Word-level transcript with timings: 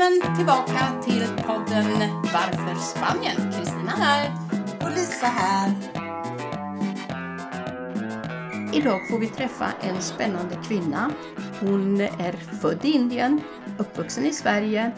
Välkommen 0.00 0.36
tillbaka 0.36 1.02
till 1.02 1.44
podden 1.46 1.86
Varför 2.22 2.74
Spanien? 2.80 3.52
Kristina 3.52 3.90
här. 3.90 4.30
Och 4.80 4.90
Lisa 4.90 5.26
här. 5.26 5.70
Idag 8.74 9.08
får 9.10 9.18
vi 9.18 9.26
träffa 9.26 9.72
en 9.80 10.02
spännande 10.02 10.58
kvinna. 10.68 11.10
Hon 11.60 12.00
är 12.00 12.32
född 12.32 12.84
i 12.84 12.92
Indien, 12.92 13.40
uppvuxen 13.78 14.26
i 14.26 14.32
Sverige, 14.32 14.92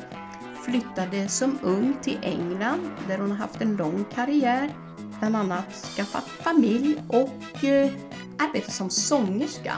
flyttade 0.64 1.28
som 1.28 1.58
ung 1.62 1.96
till 2.02 2.18
England 2.22 2.90
där 3.08 3.18
hon 3.18 3.30
har 3.30 3.38
haft 3.38 3.60
en 3.60 3.76
lång 3.76 4.04
karriär, 4.14 4.70
bland 5.18 5.36
annat 5.36 5.74
skaffat 5.96 6.28
familj 6.28 7.02
och 7.08 7.64
eh, 7.64 7.90
arbetat 8.38 8.72
som 8.72 8.90
sångerska. 8.90 9.74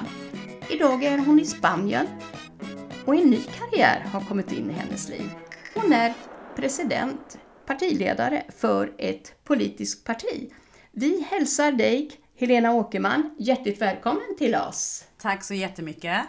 Idag 0.68 1.04
är 1.04 1.18
hon 1.18 1.40
i 1.40 1.44
Spanien 1.44 2.06
och 3.06 3.14
en 3.14 3.30
ny 3.30 3.42
karriär 3.42 4.00
har 4.00 4.20
kommit 4.20 4.52
in 4.52 4.70
i 4.70 4.72
hennes 4.72 5.08
liv. 5.08 5.30
Hon 5.74 5.92
är 5.92 6.14
president, 6.56 7.38
partiledare 7.66 8.44
för 8.56 8.94
ett 8.98 9.44
politiskt 9.44 10.04
parti. 10.04 10.52
Vi 10.92 11.26
hälsar 11.30 11.72
dig, 11.72 12.10
Helena 12.36 12.72
Åkerman, 12.72 13.36
hjärtligt 13.38 13.80
välkommen 13.80 14.36
till 14.38 14.54
oss. 14.54 15.04
Tack 15.18 15.44
så 15.44 15.54
jättemycket. 15.54 16.22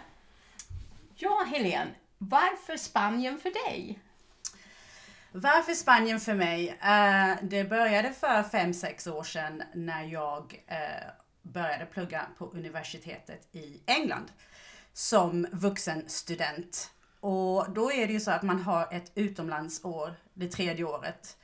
Ja, 1.14 1.46
Helene, 1.50 1.90
varför 2.18 2.76
Spanien 2.76 3.38
för 3.38 3.68
dig? 3.68 3.98
Varför 5.32 5.72
Spanien 5.72 6.20
för 6.20 6.34
mig? 6.34 6.68
Eh, 6.68 7.36
det 7.42 7.64
började 7.64 8.12
för 8.12 8.42
fem 8.42 8.74
sex 8.74 9.06
år 9.06 9.22
sedan 9.22 9.62
när 9.74 10.04
jag 10.04 10.64
eh, 10.66 10.76
började 11.42 11.86
plugga 11.86 12.26
på 12.38 12.44
universitetet 12.46 13.48
i 13.52 13.80
England 13.86 14.26
som 14.96 15.46
vuxenstudent. 15.52 16.90
Och 17.20 17.70
då 17.70 17.92
är 17.92 18.06
det 18.06 18.12
ju 18.12 18.20
så 18.20 18.30
att 18.30 18.42
man 18.42 18.62
har 18.62 18.88
ett 18.90 19.12
utomlandsår, 19.14 20.14
det 20.34 20.48
tredje 20.48 20.84
året. 20.84 21.36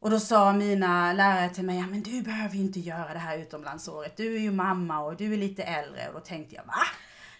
Och 0.00 0.10
då 0.10 0.20
sa 0.20 0.52
mina 0.52 1.12
lärare 1.12 1.50
till 1.50 1.64
mig, 1.64 1.78
ja 1.78 1.86
men 1.86 2.02
du 2.02 2.22
behöver 2.22 2.54
ju 2.54 2.60
inte 2.60 2.80
göra 2.80 3.12
det 3.12 3.18
här 3.18 3.38
utomlandsåret. 3.38 4.16
Du 4.16 4.36
är 4.36 4.40
ju 4.40 4.50
mamma 4.50 5.00
och 5.00 5.16
du 5.16 5.32
är 5.32 5.36
lite 5.36 5.62
äldre. 5.62 6.08
Och 6.08 6.14
då 6.14 6.20
tänkte 6.20 6.54
jag, 6.54 6.64
va? 6.64 6.82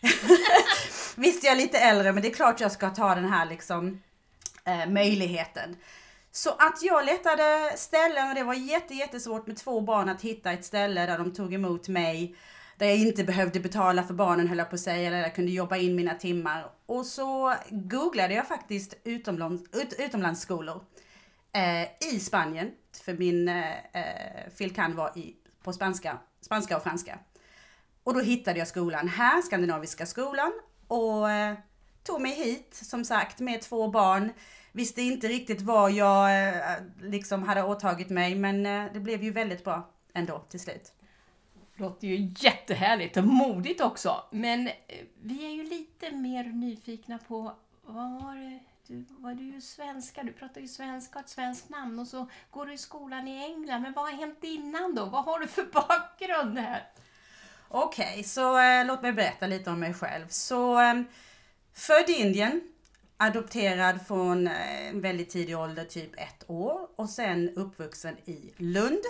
Visst 1.16 1.44
jag 1.44 1.52
är 1.52 1.56
lite 1.56 1.78
äldre, 1.78 2.12
men 2.12 2.22
det 2.22 2.28
är 2.28 2.34
klart 2.34 2.60
jag 2.60 2.72
ska 2.72 2.90
ta 2.90 3.14
den 3.14 3.28
här 3.32 3.46
liksom 3.46 4.02
eh, 4.64 4.86
möjligheten. 4.86 5.76
Så 6.32 6.50
att 6.50 6.82
jag 6.82 7.04
letade 7.04 7.72
ställen 7.76 8.28
och 8.28 8.34
det 8.34 8.44
var 8.44 8.54
jätte, 8.54 8.94
jättesvårt 8.94 9.46
med 9.46 9.56
två 9.56 9.80
barn 9.80 10.08
att 10.08 10.22
hitta 10.22 10.52
ett 10.52 10.64
ställe 10.64 11.06
där 11.06 11.18
de 11.18 11.32
tog 11.32 11.54
emot 11.54 11.88
mig 11.88 12.36
där 12.82 12.88
jag 12.88 12.98
inte 12.98 13.24
behövde 13.24 13.60
betala 13.60 14.02
för 14.02 14.14
barnen 14.14 14.48
höll 14.48 14.58
jag 14.58 14.70
på 14.70 14.74
att 14.74 14.80
säga, 14.80 15.08
eller 15.08 15.20
jag 15.20 15.34
kunde 15.34 15.52
jobba 15.52 15.76
in 15.76 15.96
mina 15.96 16.14
timmar. 16.14 16.70
Och 16.86 17.06
så 17.06 17.54
googlade 17.70 18.34
jag 18.34 18.48
faktiskt 18.48 18.94
utomlands, 19.04 19.62
ut, 19.72 19.94
utomlandsskolor 19.98 20.84
eh, 21.52 22.12
i 22.14 22.20
Spanien, 22.20 22.70
för 23.04 23.14
min 23.14 23.48
eh, 23.48 23.70
eh, 23.92 24.50
filkan 24.56 24.96
var 24.96 25.18
i, 25.18 25.36
på 25.62 25.72
spanska, 25.72 26.18
spanska 26.40 26.76
och 26.76 26.82
franska. 26.82 27.18
Och 28.04 28.14
då 28.14 28.20
hittade 28.20 28.58
jag 28.58 28.68
skolan 28.68 29.08
här, 29.08 29.42
Skandinaviska 29.42 30.06
skolan, 30.06 30.52
och 30.86 31.30
eh, 31.30 31.54
tog 32.02 32.20
mig 32.20 32.32
hit, 32.32 32.74
som 32.74 33.04
sagt, 33.04 33.40
med 33.40 33.60
två 33.60 33.88
barn. 33.88 34.32
Visste 34.72 35.02
inte 35.02 35.28
riktigt 35.28 35.60
vad 35.60 35.92
jag 35.92 36.48
eh, 36.48 36.76
liksom 37.02 37.42
hade 37.42 37.62
åtagit 37.62 38.10
mig, 38.10 38.34
men 38.34 38.66
eh, 38.66 38.92
det 38.92 39.00
blev 39.00 39.22
ju 39.22 39.30
väldigt 39.30 39.64
bra 39.64 39.90
ändå 40.14 40.38
till 40.48 40.60
slut. 40.60 40.92
Låter 41.74 42.06
ju 42.08 42.32
jättehärligt 42.38 43.16
och 43.16 43.24
modigt 43.24 43.80
också. 43.80 44.24
Men 44.30 44.66
eh, 44.66 44.74
vi 45.22 45.46
är 45.46 45.50
ju 45.50 45.62
lite 45.62 46.10
mer 46.10 46.44
nyfikna 46.44 47.18
på 47.18 47.52
vad 47.82 48.22
var 48.22 48.36
det 48.36 48.58
du, 48.86 49.04
var 49.08 49.34
du 49.34 49.44
ju 49.44 49.60
svenska, 49.60 50.22
du 50.22 50.32
pratar 50.32 50.60
ju 50.60 50.68
svenska 50.68 51.18
och 51.18 51.24
ett 51.24 51.30
svenskt 51.30 51.68
namn 51.68 51.98
och 51.98 52.06
så 52.06 52.26
går 52.50 52.66
du 52.66 52.72
i 52.72 52.78
skolan 52.78 53.28
i 53.28 53.44
England. 53.44 53.82
Men 53.82 53.92
vad 53.92 54.04
har 54.04 54.12
hänt 54.12 54.38
innan 54.44 54.94
då? 54.94 55.04
Vad 55.04 55.24
har 55.24 55.40
du 55.40 55.46
för 55.46 55.64
bakgrund 55.72 56.58
här? 56.58 56.88
Okej, 57.68 58.10
okay, 58.10 58.22
så 58.22 58.58
eh, 58.58 58.86
låt 58.86 59.02
mig 59.02 59.12
berätta 59.12 59.46
lite 59.46 59.70
om 59.70 59.80
mig 59.80 59.94
själv. 59.94 60.26
Så 60.28 60.80
eh, 60.80 61.02
född 61.74 62.10
i 62.10 62.12
Indien, 62.12 62.60
adopterad 63.16 64.06
från 64.06 64.46
eh, 64.46 64.88
en 64.88 65.00
väldigt 65.00 65.30
tidig 65.30 65.58
ålder, 65.58 65.84
typ 65.84 66.20
ett 66.20 66.44
år 66.50 66.88
och 66.96 67.10
sen 67.10 67.50
uppvuxen 67.56 68.16
i 68.24 68.52
Lund 68.56 69.02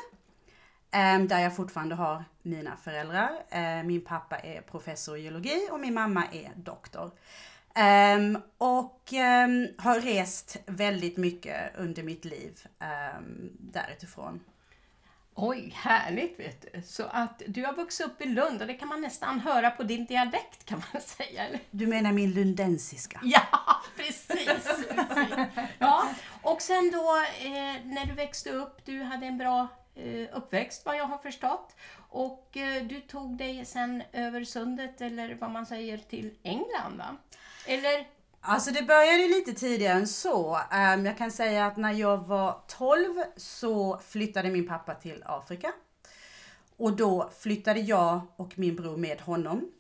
där 1.28 1.38
jag 1.38 1.56
fortfarande 1.56 1.94
har 1.94 2.24
mina 2.42 2.76
föräldrar. 2.76 3.30
Ehm, 3.50 3.86
min 3.86 4.04
pappa 4.04 4.38
är 4.38 4.60
professor 4.60 5.16
i 5.16 5.22
geologi 5.22 5.68
och 5.70 5.80
min 5.80 5.94
mamma 5.94 6.24
är 6.32 6.52
doktor. 6.56 7.10
Um, 7.76 8.38
och 8.58 9.00
har 9.78 10.00
rest 10.00 10.56
väldigt 10.66 11.16
mycket 11.16 11.76
under 11.76 12.02
mitt 12.02 12.24
liv 12.24 12.58
därutifrån. 13.58 14.40
Oj, 15.34 15.72
härligt 15.76 16.40
vet 16.40 16.66
du. 16.72 16.82
Så 16.82 17.04
att 17.04 17.42
du 17.46 17.64
har 17.64 17.72
vuxit 17.72 18.06
upp 18.06 18.20
i 18.20 18.26
Lund 18.26 18.60
och 18.60 18.66
det 18.66 18.74
kan 18.74 18.88
man 18.88 19.00
nästan 19.00 19.40
höra 19.40 19.70
på 19.70 19.82
din 19.82 20.06
dialekt 20.06 20.64
kan 20.64 20.82
man 20.92 21.02
säga. 21.06 21.46
Eller? 21.46 21.60
Du 21.70 21.86
menar 21.86 22.12
min 22.12 22.32
lundensiska? 22.32 23.20
Ja, 23.22 23.82
precis. 23.96 24.68
ja, 25.78 26.08
och 26.42 26.62
sen 26.62 26.90
då 26.92 27.16
eh, 27.40 27.84
när 27.84 28.06
du 28.06 28.12
växte 28.12 28.50
upp, 28.50 28.84
du 28.84 29.02
hade 29.02 29.26
en 29.26 29.38
bra 29.38 29.68
Eh, 29.94 30.36
uppväxt 30.36 30.86
vad 30.86 30.96
jag 30.96 31.06
har 31.06 31.18
förstått. 31.18 31.76
Och 32.08 32.56
eh, 32.56 32.84
du 32.84 33.00
tog 33.00 33.36
dig 33.36 33.64
sen 33.64 34.02
över 34.12 34.44
sundet, 34.44 35.00
eller 35.00 35.34
vad 35.34 35.50
man 35.50 35.66
säger, 35.66 35.98
till 35.98 36.38
England 36.42 36.98
va? 36.98 37.16
Eller? 37.66 38.06
Alltså 38.40 38.70
det 38.70 38.82
började 38.82 39.28
lite 39.28 39.52
tidigare 39.52 39.98
än 39.98 40.08
så. 40.08 40.60
Ehm, 40.70 41.06
jag 41.06 41.18
kan 41.18 41.30
säga 41.30 41.66
att 41.66 41.76
när 41.76 41.92
jag 41.92 42.18
var 42.26 42.60
12 42.68 43.14
så 43.36 43.98
flyttade 43.98 44.50
min 44.50 44.68
pappa 44.68 44.94
till 44.94 45.22
Afrika. 45.26 45.72
Och 46.76 46.96
då 46.96 47.30
flyttade 47.40 47.80
jag 47.80 48.20
och 48.36 48.58
min 48.58 48.76
bror 48.76 48.96
med 48.96 49.20
honom. 49.20 49.70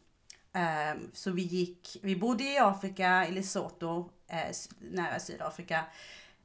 Ehm, 0.52 1.10
så 1.12 1.30
vi 1.30 1.42
gick, 1.42 1.96
vi 2.02 2.16
bodde 2.16 2.44
i 2.44 2.58
Afrika, 2.58 3.26
i 3.28 3.30
Lesotho, 3.30 4.08
eh, 4.28 4.56
nära 4.78 5.20
Sydafrika 5.20 5.84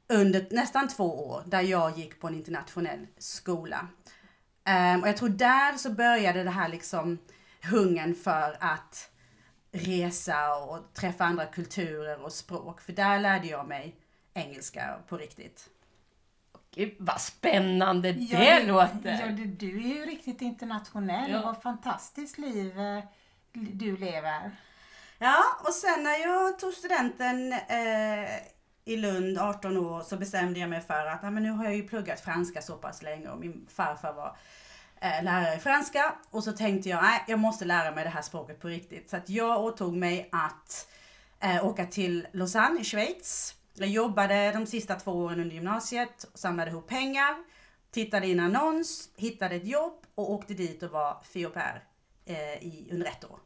under 0.08 0.46
nästan 0.50 0.88
två 0.88 1.28
år 1.28 1.42
där 1.46 1.60
jag 1.60 1.98
gick 1.98 2.20
på 2.20 2.26
en 2.26 2.34
internationell 2.34 3.06
skola. 3.18 3.88
Um, 4.68 5.02
och 5.02 5.08
jag 5.08 5.16
tror 5.16 5.28
där 5.28 5.76
så 5.76 5.90
började 5.90 6.44
det 6.44 6.50
här 6.50 6.68
liksom 6.68 7.18
hungern 7.62 8.14
för 8.14 8.56
att 8.60 9.10
resa 9.72 10.54
och 10.54 10.94
träffa 10.94 11.24
andra 11.24 11.46
kulturer 11.46 12.24
och 12.24 12.32
språk. 12.32 12.80
För 12.80 12.92
där 12.92 13.20
lärde 13.20 13.46
jag 13.46 13.68
mig 13.68 13.96
engelska 14.34 14.98
på 15.08 15.16
riktigt. 15.16 15.68
Gud 16.74 16.96
vad 16.98 17.20
spännande 17.20 18.12
det 18.12 18.20
ja, 18.20 18.60
låter! 18.62 19.20
Ja, 19.20 19.26
du, 19.26 19.46
du 19.46 19.76
är 19.76 19.94
ju 19.94 20.06
riktigt 20.06 20.42
internationell. 20.42 21.30
Ja. 21.30 21.42
Vad 21.42 21.62
fantastiskt 21.62 22.38
liv 22.38 22.80
eh, 22.80 23.04
du 23.52 23.96
lever. 23.96 24.56
Ja, 25.18 25.44
och 25.60 25.72
sen 25.72 26.02
när 26.02 26.18
jag 26.18 26.58
tog 26.58 26.72
studenten 26.72 27.52
eh, 27.52 28.30
i 28.88 28.96
Lund, 28.96 29.38
18 29.38 29.76
år, 29.76 30.00
så 30.02 30.16
bestämde 30.16 30.60
jag 30.60 30.70
mig 30.70 30.80
för 30.80 31.06
att 31.06 31.24
ah, 31.24 31.30
men 31.30 31.42
nu 31.42 31.50
har 31.50 31.64
jag 31.64 31.76
ju 31.76 31.88
pluggat 31.88 32.20
franska 32.20 32.62
så 32.62 32.76
pass 32.76 33.02
länge 33.02 33.28
och 33.28 33.38
min 33.38 33.66
farfar 33.70 34.12
var 34.12 34.36
eh, 35.00 35.24
lärare 35.24 35.54
i 35.54 35.58
franska. 35.58 36.14
Och 36.30 36.44
så 36.44 36.52
tänkte 36.52 36.88
jag, 36.88 37.02
nej, 37.02 37.24
jag 37.28 37.38
måste 37.38 37.64
lära 37.64 37.94
mig 37.94 38.04
det 38.04 38.10
här 38.10 38.22
språket 38.22 38.60
på 38.60 38.68
riktigt. 38.68 39.10
Så 39.10 39.16
att 39.16 39.28
jag 39.28 39.64
åtog 39.64 39.96
mig 39.96 40.28
att 40.32 40.88
eh, 41.40 41.66
åka 41.66 41.86
till 41.86 42.26
Lausanne 42.32 42.80
i 42.80 42.84
Schweiz. 42.84 43.54
Jag 43.74 43.88
jobbade 43.88 44.52
de 44.52 44.66
sista 44.66 44.94
två 44.94 45.12
åren 45.12 45.40
under 45.40 45.54
gymnasiet, 45.54 46.26
samlade 46.34 46.70
ihop 46.70 46.88
pengar, 46.88 47.36
tittade 47.90 48.26
i 48.26 48.32
en 48.32 48.40
annons, 48.40 49.10
hittade 49.16 49.54
ett 49.54 49.66
jobb 49.66 50.06
och 50.14 50.32
åkte 50.32 50.54
dit 50.54 50.82
och 50.82 50.90
var 50.90 51.22
fi 51.22 51.44
eh, 52.24 52.36
i, 52.62 52.88
under 52.92 53.06
ett 53.06 53.24
år. 53.24 53.38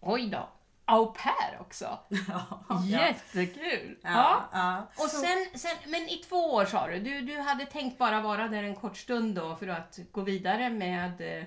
Oj 0.00 0.28
då! 0.30 0.48
Au 0.86 1.06
pair 1.06 1.60
också. 1.60 1.98
Ja, 2.28 2.82
Jättekul! 2.84 3.98
Ja, 4.02 4.48
ja. 4.52 4.88
Och 4.96 5.10
sen, 5.10 5.46
sen, 5.54 5.76
men 5.86 6.08
i 6.08 6.16
två 6.28 6.54
år 6.54 6.64
sa 6.64 6.86
du, 6.86 7.00
du, 7.00 7.20
du 7.20 7.40
hade 7.40 7.66
tänkt 7.66 7.98
bara 7.98 8.20
vara 8.20 8.48
där 8.48 8.62
en 8.62 8.76
kort 8.76 8.96
stund 8.96 9.34
då 9.34 9.56
för 9.56 9.68
att 9.68 9.98
gå 10.12 10.20
vidare 10.20 10.70
med... 10.70 11.20
Eh, 11.20 11.44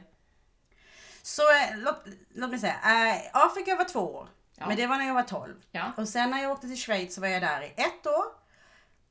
så 1.21 1.41
eh, 1.41 1.77
låt, 1.77 2.05
låt 2.35 2.49
mig 2.49 2.59
säga, 2.59 2.73
äh, 2.73 3.21
Afrika 3.33 3.75
var 3.75 3.85
två 3.85 3.99
år. 3.99 4.29
Ja. 4.55 4.67
Men 4.67 4.77
det 4.77 4.87
var 4.87 4.97
när 4.97 5.07
jag 5.07 5.13
var 5.13 5.23
12. 5.23 5.53
Ja. 5.71 5.91
Och 5.97 6.07
sen 6.07 6.29
när 6.29 6.41
jag 6.41 6.51
åkte 6.51 6.67
till 6.67 6.77
Schweiz 6.77 7.15
så 7.15 7.21
var 7.21 7.27
jag 7.27 7.41
där 7.41 7.61
i 7.61 7.73
ett 7.77 8.07
år. 8.07 8.25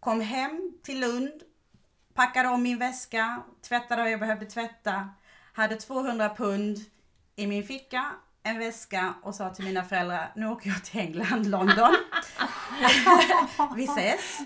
Kom 0.00 0.20
hem 0.20 0.72
till 0.82 1.00
Lund, 1.00 1.42
packade 2.14 2.48
om 2.48 2.62
min 2.62 2.78
väska, 2.78 3.42
tvättade 3.62 4.02
vad 4.02 4.10
jag 4.10 4.20
behövde 4.20 4.46
tvätta. 4.46 5.08
Hade 5.52 5.76
200 5.76 6.34
pund 6.34 6.78
i 7.36 7.46
min 7.46 7.64
ficka 7.66 8.14
en 8.46 8.58
väska 8.58 9.14
och 9.22 9.34
sa 9.34 9.54
till 9.54 9.64
mina 9.64 9.84
föräldrar, 9.84 10.32
nu 10.36 10.48
åker 10.48 10.68
jag 10.70 10.84
till 10.84 11.00
England, 11.00 11.46
London. 11.46 11.96
Vi 13.76 13.84
ses. 13.84 14.38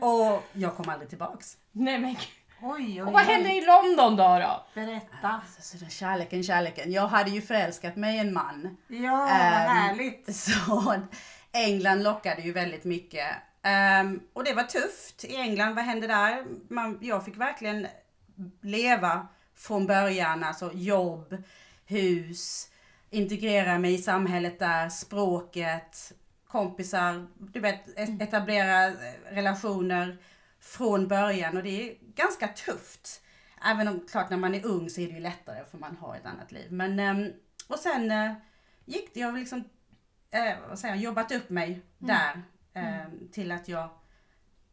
Och 0.00 0.44
jag 0.52 0.76
kom 0.76 0.88
aldrig 0.88 1.08
tillbaks. 1.08 1.56
Nej 1.72 1.98
men 1.98 2.16
Oj, 2.62 2.84
oj, 2.84 3.02
och 3.02 3.12
vad 3.12 3.22
hände 3.22 3.52
i 3.52 3.66
London 3.66 4.16
då? 4.16 4.38
då? 4.38 4.66
Berätta. 4.74 5.42
Alltså, 5.56 5.76
den 5.78 5.90
kärleken, 5.90 6.42
kärleken. 6.42 6.92
Jag 6.92 7.06
hade 7.06 7.30
ju 7.30 7.42
förälskat 7.42 7.96
mig 7.96 8.16
i 8.16 8.18
en 8.18 8.32
man. 8.32 8.76
Ja, 8.88 9.16
vad 9.16 9.22
um, 9.22 9.76
härligt. 9.76 10.36
Så 10.36 10.94
England 11.52 12.02
lockade 12.02 12.42
ju 12.42 12.52
väldigt 12.52 12.84
mycket. 12.84 13.28
Ehm, 13.62 14.20
och 14.32 14.44
det 14.44 14.54
var 14.54 14.62
tufft 14.62 15.24
i 15.24 15.36
England. 15.36 15.74
Vad 15.74 15.84
hände 15.84 16.06
där? 16.06 16.44
Man, 16.68 16.98
jag 17.00 17.24
fick 17.24 17.36
verkligen 17.36 17.86
leva 18.62 19.28
från 19.56 19.86
början. 19.86 20.44
Alltså 20.44 20.70
jobb, 20.74 21.42
hus, 21.86 22.68
integrera 23.14 23.78
mig 23.78 23.94
i 23.94 23.98
samhället 23.98 24.58
där, 24.58 24.88
språket, 24.88 26.12
kompisar, 26.48 27.26
du 27.38 27.60
vet 27.60 27.98
etablera 27.98 28.86
eh, 28.86 28.92
relationer 29.30 30.18
från 30.60 31.08
början 31.08 31.56
och 31.56 31.62
det 31.62 31.90
är 31.90 31.96
ganska 32.00 32.48
tufft. 32.48 33.22
Även 33.66 33.88
om 33.88 34.06
klart 34.10 34.30
när 34.30 34.36
man 34.36 34.54
är 34.54 34.66
ung 34.66 34.90
så 34.90 35.00
är 35.00 35.06
det 35.06 35.12
ju 35.14 35.20
lättare 35.20 35.64
för 35.70 35.78
man 35.78 35.96
har 35.96 36.16
ett 36.16 36.26
annat 36.26 36.52
liv. 36.52 36.72
Men, 36.72 36.98
ehm, 36.98 37.32
och 37.68 37.78
sen 37.78 38.10
eh, 38.10 38.32
gick 38.84 39.14
det, 39.14 39.20
jag 39.20 39.30
har 39.30 39.38
liksom 39.38 39.64
eh, 40.30 40.54
vad 40.68 40.78
säger, 40.78 40.94
jag, 40.94 41.02
jobbat 41.02 41.32
upp 41.32 41.50
mig 41.50 41.82
Mm. 42.02 42.16
där 42.16 42.42
eh, 42.82 43.28
till 43.32 43.52
att 43.52 43.68
jag 43.68 43.88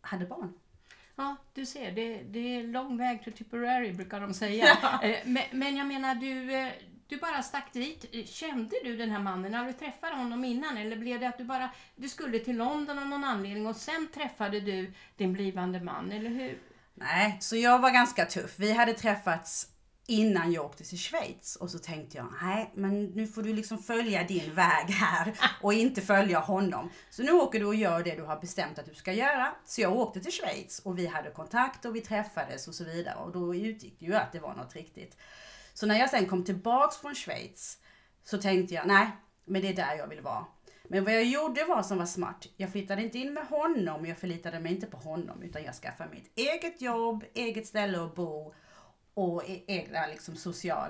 hade 0.01 0.25
barn. 0.25 0.53
Ja, 1.15 1.35
du 1.53 1.65
ser, 1.65 1.91
det, 1.91 2.23
det 2.23 2.39
är 2.39 2.63
lång 2.63 2.97
väg 2.97 3.23
till 3.23 3.33
Tipperary 3.33 3.93
brukar 3.93 4.19
de 4.19 4.33
säga. 4.33 4.77
Men, 5.25 5.43
men 5.51 5.75
jag 5.75 5.87
menar, 5.87 6.15
du, 6.15 6.71
du 7.11 7.17
bara 7.17 7.43
stack 7.43 7.73
dit. 7.73 8.29
Kände 8.29 8.75
du 8.83 8.97
den 8.97 9.11
här 9.11 9.19
mannen 9.19 9.51
när 9.51 9.65
du 9.65 9.73
träffade 9.73 10.15
honom 10.15 10.43
innan? 10.45 10.77
Eller 10.77 10.95
blev 10.95 11.19
det 11.19 11.27
att 11.27 11.37
du 11.37 11.43
bara 11.43 11.69
du 11.95 12.09
skulle 12.09 12.39
till 12.39 12.57
London 12.57 12.99
av 12.99 13.05
någon 13.05 13.23
anledning 13.23 13.67
och 13.67 13.75
sen 13.75 14.07
träffade 14.13 14.59
du 14.59 14.93
din 15.17 15.33
blivande 15.33 15.79
man, 15.79 16.11
eller 16.11 16.29
hur? 16.29 16.59
Nej, 16.93 17.37
så 17.39 17.55
jag 17.55 17.79
var 17.79 17.91
ganska 17.91 18.25
tuff. 18.25 18.59
Vi 18.59 18.71
hade 18.71 18.93
träffats 18.93 19.67
innan 20.07 20.51
jag 20.51 20.65
åkte 20.65 20.83
till 20.83 20.97
Schweiz 20.97 21.55
och 21.55 21.69
så 21.69 21.79
tänkte 21.79 22.17
jag, 22.17 22.33
nej 22.41 22.71
men 22.75 23.05
nu 23.05 23.27
får 23.27 23.43
du 23.43 23.53
liksom 23.53 23.77
följa 23.77 24.23
din 24.23 24.53
väg 24.53 24.89
här 24.89 25.33
och 25.61 25.73
inte 25.73 26.01
följa 26.01 26.39
honom. 26.39 26.89
Så 27.09 27.23
nu 27.23 27.31
åker 27.31 27.59
du 27.59 27.65
och 27.65 27.75
gör 27.75 28.03
det 28.03 28.15
du 28.15 28.23
har 28.23 28.39
bestämt 28.39 28.79
att 28.79 28.85
du 28.85 28.95
ska 28.95 29.13
göra. 29.13 29.55
Så 29.65 29.81
jag 29.81 29.95
åkte 29.95 30.21
till 30.21 30.31
Schweiz 30.31 30.79
och 30.79 30.97
vi 30.97 31.07
hade 31.07 31.31
kontakt 31.31 31.85
och 31.85 31.95
vi 31.95 32.01
träffades 32.01 32.67
och 32.67 32.75
så 32.75 32.83
vidare 32.83 33.15
och 33.15 33.31
då 33.31 33.55
utgick 33.55 33.99
det 33.99 34.05
ju 34.05 34.15
att 34.15 34.31
det 34.31 34.39
var 34.39 34.55
något 34.55 34.75
riktigt. 34.75 35.17
Så 35.73 35.85
när 35.85 35.99
jag 35.99 36.09
sen 36.09 36.25
kom 36.25 36.43
tillbaks 36.43 36.97
från 36.97 37.15
Schweiz 37.15 37.79
så 38.23 38.37
tänkte 38.37 38.73
jag, 38.75 38.87
nej 38.87 39.07
men 39.45 39.61
det 39.61 39.67
är 39.67 39.73
där 39.73 39.95
jag 39.95 40.07
vill 40.07 40.21
vara. 40.21 40.45
Men 40.83 41.03
vad 41.03 41.13
jag 41.13 41.23
gjorde 41.25 41.65
var 41.65 41.83
som 41.83 41.97
var 41.97 42.05
smart. 42.05 42.47
Jag 42.57 42.71
flyttade 42.71 43.03
inte 43.03 43.17
in 43.19 43.33
med 43.33 43.47
honom, 43.47 44.05
jag 44.05 44.17
förlitade 44.17 44.59
mig 44.59 44.71
inte 44.71 44.87
på 44.87 44.97
honom 44.97 45.43
utan 45.43 45.63
jag 45.63 45.75
skaffade 45.75 46.09
mitt 46.09 46.31
eget 46.37 46.81
jobb, 46.81 47.23
eget 47.33 47.67
ställe 47.67 48.03
att 48.03 48.15
bo 48.15 48.53
och 49.13 49.49
e- 49.49 49.63
egna 49.67 50.07
liksom 50.07 50.35
social. 50.35 50.89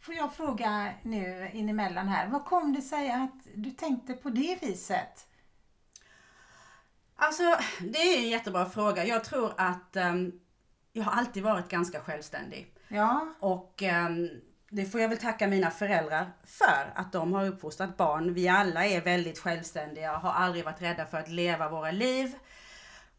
Får 0.00 0.14
jag 0.14 0.34
fråga 0.34 0.92
nu 1.02 1.50
in 1.52 1.68
emellan 1.68 2.08
här, 2.08 2.28
vad 2.28 2.44
kom 2.44 2.72
det 2.72 2.82
sig 2.82 3.10
att 3.10 3.46
du 3.54 3.70
tänkte 3.70 4.14
på 4.14 4.30
det 4.30 4.58
viset? 4.62 5.26
Alltså, 7.16 7.42
det 7.80 7.98
är 7.98 8.18
en 8.18 8.28
jättebra 8.28 8.66
fråga. 8.66 9.04
Jag 9.06 9.24
tror 9.24 9.52
att 9.56 9.96
ehm, 9.96 10.40
jag 10.98 11.04
har 11.04 11.12
alltid 11.12 11.42
varit 11.42 11.68
ganska 11.68 12.00
självständig. 12.00 12.74
Ja, 12.88 13.34
Och 13.40 13.82
ehm, 13.82 14.28
det 14.70 14.84
får 14.84 15.00
jag 15.00 15.08
väl 15.08 15.18
tacka 15.18 15.46
mina 15.46 15.70
föräldrar 15.70 16.32
för, 16.44 16.92
att 16.94 17.12
de 17.12 17.32
har 17.32 17.46
uppfostrat 17.46 17.96
barn. 17.96 18.34
Vi 18.34 18.48
alla 18.48 18.86
är 18.86 19.00
väldigt 19.00 19.38
självständiga 19.38 20.12
har 20.12 20.32
aldrig 20.32 20.64
varit 20.64 20.82
rädda 20.82 21.06
för 21.06 21.18
att 21.18 21.28
leva 21.28 21.68
våra 21.68 21.90
liv. 21.90 22.34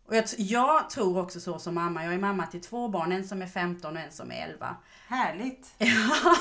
Och 0.09 0.15
jag, 0.15 0.25
jag 0.37 0.89
tror 0.89 1.19
också 1.19 1.39
så 1.39 1.59
som 1.59 1.75
mamma. 1.75 2.03
Jag 2.03 2.13
är 2.13 2.19
mamma 2.19 2.45
till 2.47 2.61
två 2.61 2.87
barn, 2.87 3.11
en 3.11 3.27
som 3.27 3.41
är 3.41 3.47
15 3.47 3.95
och 3.95 4.01
en 4.01 4.11
som 4.11 4.31
är 4.31 4.47
11. 4.47 4.75
härligt. 5.07 5.73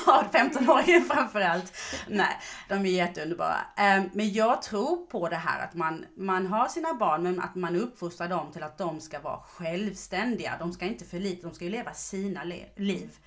Ja, 0.05 0.25
15-åringen 0.31 1.01
framförallt. 1.01 1.73
Nej, 2.07 2.37
de 2.69 2.73
är 2.75 2.89
jätteunderbara. 2.89 3.57
Ehm, 3.77 4.09
Men 4.13 4.33
jag 4.33 4.61
tror 4.61 5.05
på 5.05 5.29
det 5.29 5.35
här 5.35 5.63
att 5.63 5.73
man, 5.73 6.05
man 6.17 6.47
har 6.47 6.67
sina 6.67 6.93
barn 6.93 7.23
men 7.23 7.41
att 7.41 7.55
man 7.55 7.75
uppfostrar 7.75 8.27
dem 8.27 8.51
till 8.51 8.63
att 8.63 8.77
de 8.77 9.01
ska 9.01 9.19
vara 9.19 9.39
självständiga. 9.39 10.55
De 10.59 10.73
ska 10.73 10.85
inte 10.85 11.05
förlita, 11.05 11.47
de 11.47 11.55
ska 11.55 11.65
ju 11.65 11.71
leva 11.71 11.93
sina 11.93 12.43
liv. 12.75 13.17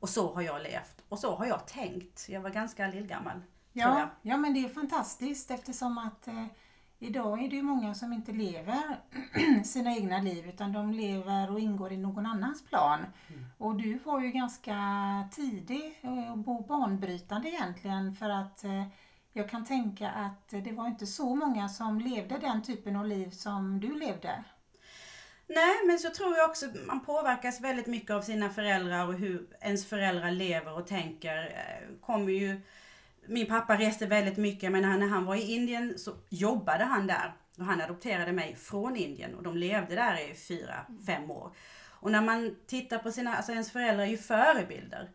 Och 0.00 0.08
så 0.08 0.34
har 0.34 0.42
jag 0.42 0.62
levt. 0.62 0.94
Och 1.08 1.18
så 1.18 1.36
har 1.36 1.46
jag 1.46 1.66
tänkt. 1.66 2.26
Jag 2.28 2.40
var 2.40 2.50
ganska 2.50 2.86
lillgammal. 2.86 3.40
Ja, 3.72 4.10
ja, 4.22 4.36
men 4.36 4.54
det 4.54 4.64
är 4.64 4.68
fantastiskt 4.68 5.50
eftersom 5.50 5.98
att 5.98 6.28
eh, 6.28 6.46
idag 7.00 7.44
är 7.44 7.48
det 7.48 7.56
ju 7.56 7.62
många 7.62 7.94
som 7.94 8.12
inte 8.12 8.32
lever 8.32 9.00
sina 9.64 9.96
egna 9.96 10.20
liv 10.20 10.48
utan 10.48 10.72
de 10.72 10.92
lever 10.92 11.50
och 11.50 11.60
ingår 11.60 11.92
i 11.92 11.96
någon 11.96 12.26
annans 12.26 12.64
plan. 12.64 13.06
Och 13.58 13.74
du 13.74 13.98
var 13.98 14.20
ju 14.20 14.30
ganska 14.30 14.76
tidig 15.32 16.00
eh, 16.02 16.32
och 16.32 16.64
banbrytande 16.66 17.48
egentligen 17.48 18.14
för 18.14 18.30
att 18.30 18.64
eh, 18.64 18.84
jag 19.32 19.50
kan 19.50 19.64
tänka 19.64 20.10
att 20.10 20.48
det 20.48 20.72
var 20.72 20.86
inte 20.86 21.06
så 21.06 21.34
många 21.34 21.68
som 21.68 21.98
levde 22.00 22.38
den 22.38 22.62
typen 22.62 22.96
av 22.96 23.06
liv 23.06 23.30
som 23.30 23.80
du 23.80 23.98
levde. 23.98 24.44
Nej, 25.46 25.86
men 25.86 25.98
så 25.98 26.10
tror 26.10 26.36
jag 26.36 26.50
också 26.50 26.66
man 26.86 27.00
påverkas 27.00 27.60
väldigt 27.60 27.86
mycket 27.86 28.10
av 28.10 28.22
sina 28.22 28.50
föräldrar 28.50 29.06
och 29.06 29.14
hur 29.14 29.46
ens 29.60 29.86
föräldrar 29.86 30.30
lever 30.30 30.78
och 30.78 30.86
tänker. 30.86 31.36
Eh, 31.36 32.00
Kommer 32.00 32.32
ju, 32.32 32.60
min 33.30 33.46
pappa 33.46 33.76
reste 33.78 34.06
väldigt 34.06 34.36
mycket, 34.36 34.72
men 34.72 34.82
när 35.00 35.08
han 35.08 35.24
var 35.24 35.34
i 35.34 35.54
Indien 35.54 35.98
så 35.98 36.14
jobbade 36.28 36.84
han 36.84 37.06
där. 37.06 37.32
Och 37.58 37.64
han 37.64 37.80
adopterade 37.80 38.32
mig 38.32 38.56
från 38.56 38.96
Indien 38.96 39.34
och 39.34 39.42
de 39.42 39.56
levde 39.56 39.94
där 39.94 40.30
i 40.30 40.34
fyra, 40.34 40.86
fem 41.06 41.30
år. 41.30 41.52
Och 42.00 42.10
när 42.10 42.22
man 42.22 42.56
tittar 42.66 42.98
på 42.98 43.12
sina, 43.12 43.36
alltså 43.36 43.52
ens 43.52 43.72
föräldrar 43.72 44.04
är 44.04 44.08
ju 44.08 44.18
förebilder. 44.18 45.10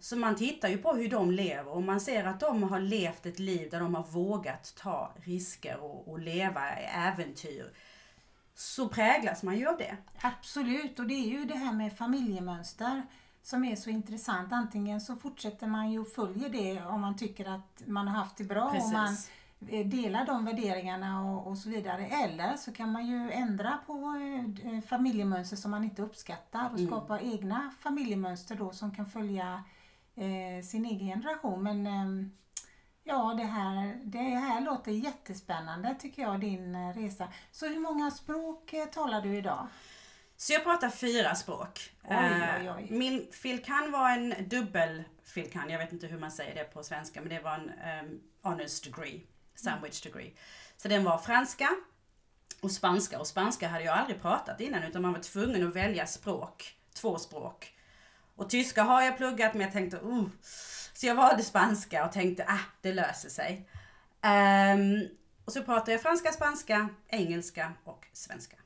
Så 0.00 0.16
man 0.16 0.36
tittar 0.36 0.68
ju 0.68 0.78
på 0.78 0.92
hur 0.92 1.08
de 1.08 1.30
lever 1.30 1.68
och 1.68 1.82
man 1.82 2.00
ser 2.00 2.24
att 2.24 2.40
de 2.40 2.62
har 2.62 2.80
levt 2.80 3.26
ett 3.26 3.38
liv 3.38 3.70
där 3.70 3.80
de 3.80 3.94
har 3.94 4.02
vågat 4.02 4.74
ta 4.76 5.14
risker 5.16 5.76
och, 5.76 6.08
och 6.08 6.18
leva 6.18 6.80
i 6.80 6.84
äventyr. 6.84 7.72
Så 8.54 8.88
präglas 8.88 9.42
man 9.42 9.58
ju 9.58 9.68
av 9.68 9.76
det. 9.78 9.96
Absolut, 10.20 10.98
och 10.98 11.06
det 11.06 11.14
är 11.14 11.28
ju 11.28 11.44
det 11.44 11.56
här 11.56 11.72
med 11.72 11.96
familjemönster 11.96 13.02
som 13.42 13.64
är 13.64 13.76
så 13.76 13.90
intressant. 13.90 14.52
Antingen 14.52 15.00
så 15.00 15.16
fortsätter 15.16 15.66
man 15.66 15.92
ju 15.92 15.98
och 15.98 16.08
följer 16.08 16.48
det 16.48 16.84
om 16.86 17.00
man 17.00 17.16
tycker 17.16 17.48
att 17.48 17.82
man 17.86 18.08
har 18.08 18.14
haft 18.16 18.36
det 18.36 18.44
bra 18.44 18.64
och 18.64 18.92
man 18.92 19.06
Precis. 19.08 19.30
eh, 19.68 19.86
delar 19.86 20.26
de 20.26 20.44
värderingarna 20.44 21.30
och, 21.30 21.46
och 21.46 21.58
så 21.58 21.68
vidare. 21.70 22.06
Eller 22.06 22.56
så 22.56 22.72
kan 22.72 22.92
man 22.92 23.06
ju 23.06 23.30
ändra 23.32 23.78
på 23.86 23.92
eh, 24.64 24.80
familjemönster 24.80 25.56
som 25.56 25.70
man 25.70 25.84
inte 25.84 26.02
uppskattar 26.02 26.64
och 26.72 26.78
Mm. 26.78 26.86
skapa 26.86 27.20
egna 27.20 27.70
familjemönster 27.80 28.54
då 28.54 28.72
som 28.72 28.94
kan 28.94 29.06
följa 29.06 29.64
eh, 30.14 30.64
sin 30.64 30.84
egen 30.84 31.08
generation. 31.08 31.62
Men 31.62 31.86
ehm, 31.86 32.30
Ja, 33.04 33.34
det 33.34 33.44
här, 33.44 34.00
det 34.04 34.18
här 34.18 34.60
låter 34.60 34.92
jättespännande 34.92 35.94
tycker 36.00 36.22
jag, 36.22 36.40
din 36.40 36.74
eh, 36.74 36.88
resa. 36.94 37.28
Så 37.52 37.66
hur 37.66 37.80
många 37.80 38.10
språk 38.10 38.72
eh, 38.72 38.84
talar 38.86 39.20
du 39.20 39.36
idag? 39.36 39.66
Så 40.40 40.52
jag 40.52 40.64
pratar 40.64 40.90
fyra 40.90 41.34
språk. 41.34 41.90
Oj, 42.04 42.16
oj, 42.60 42.70
oj. 42.76 42.86
Eh, 42.90 42.96
Min 42.98 43.26
filkan 43.32 43.92
var 43.92 44.10
en 44.10 44.48
dubbel 44.48 45.04
filkan, 45.24 45.70
jag 45.70 45.78
vet 45.78 45.92
inte 45.92 46.06
hur 46.06 46.18
man 46.18 46.30
säger 46.30 46.54
det 46.54 46.64
på 46.64 46.82
svenska, 46.82 47.20
men 47.20 47.28
det 47.28 47.40
var 47.40 47.54
en 47.54 47.70
um, 48.06 48.20
honors 48.42 48.80
degree, 48.80 49.20
sandwich 49.54 50.00
degree. 50.00 50.32
Så 50.76 50.88
den 50.88 51.04
var 51.04 51.18
franska 51.18 51.68
och 52.60 52.70
spanska. 52.70 53.18
Och 53.18 53.26
spanska 53.26 53.68
hade 53.68 53.84
jag 53.84 53.98
aldrig 53.98 54.22
pratat 54.22 54.60
innan 54.60 54.82
utan 54.82 55.02
man 55.02 55.12
var 55.12 55.20
tvungen 55.20 55.68
att 55.68 55.76
välja 55.76 56.06
språk, 56.06 56.76
två 56.94 57.18
språk. 57.18 57.74
Och 58.36 58.50
tyska 58.50 58.82
har 58.82 59.02
jag 59.02 59.16
pluggat 59.16 59.54
men 59.54 59.62
jag 59.62 59.72
tänkte, 59.72 59.96
uh. 59.96 60.24
Så 60.94 61.06
jag 61.06 61.14
valde 61.14 61.42
spanska 61.42 62.04
och 62.06 62.12
tänkte, 62.12 62.44
ah, 62.48 62.64
det 62.80 62.92
löser 62.92 63.28
sig. 63.28 63.68
Ehm, 64.22 65.08
och 65.44 65.52
så 65.52 65.62
pratar 65.62 65.92
jag 65.92 66.02
franska, 66.02 66.32
spanska, 66.32 66.88
engelska 67.08 67.72
och 67.84 68.06
svenska. 68.12 68.56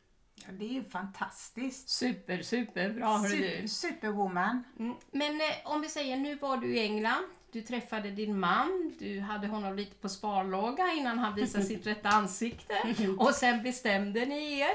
Ja, 0.47 0.53
det 0.53 0.65
är 0.65 0.73
ju 0.73 0.85
fantastiskt. 0.85 1.89
Super, 1.89 2.43
super 2.43 2.91
bra 2.91 3.17
hörru 3.17 3.29
Super, 3.31 3.63
du. 3.63 3.69
superwoman. 3.69 4.65
Mm. 4.79 4.95
Men 5.11 5.41
eh, 5.41 5.47
om 5.65 5.81
vi 5.81 5.89
säger, 5.89 6.17
nu 6.17 6.35
var 6.35 6.57
du 6.57 6.77
i 6.77 6.81
England, 6.81 7.25
du 7.53 7.63
träffade 7.63 8.11
din 8.11 8.39
man, 8.41 8.95
du 8.99 9.21
hade 9.21 9.47
honom 9.47 9.77
lite 9.77 9.95
på 9.97 10.09
sparlåga 10.09 10.93
innan 10.93 11.19
han 11.19 11.35
visade 11.35 11.65
sitt 11.65 11.87
rätta 11.87 12.09
ansikte 12.09 12.75
och 13.19 13.35
sen 13.35 13.63
bestämde 13.63 14.27
ni 14.27 14.61
er 14.61 14.75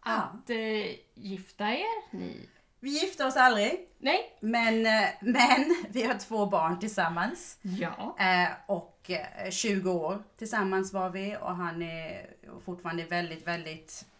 att 0.00 0.50
eh, 0.50 0.94
gifta 1.14 1.64
er. 1.70 2.16
Ni... 2.16 2.48
Vi 2.80 2.90
gifte 2.90 3.24
oss 3.24 3.36
aldrig. 3.36 3.88
Nej? 3.98 4.36
Men, 4.40 4.86
eh, 4.86 5.08
men 5.20 5.76
vi 5.90 6.02
har 6.02 6.14
två 6.14 6.46
barn 6.46 6.78
tillsammans. 6.80 7.58
Ja. 7.62 8.16
Eh, 8.18 8.48
och 8.66 9.10
eh, 9.10 9.50
20 9.50 9.90
år 9.90 10.22
tillsammans 10.38 10.92
var 10.92 11.10
vi 11.10 11.36
och 11.40 11.56
han 11.56 11.82
är 11.82 12.26
fortfarande 12.64 13.04
väldigt, 13.04 13.46
väldigt 13.46 14.04
eh, 14.04 14.17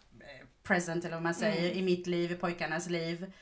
present 0.69 1.05
eller 1.05 1.15
vad 1.15 1.23
man 1.23 1.33
säger 1.35 1.71
i 1.71 1.81
mitt 1.81 2.07
liv, 2.07 2.31
i 2.31 2.35
pojkarnas 2.35 2.89
liv. 2.89 3.33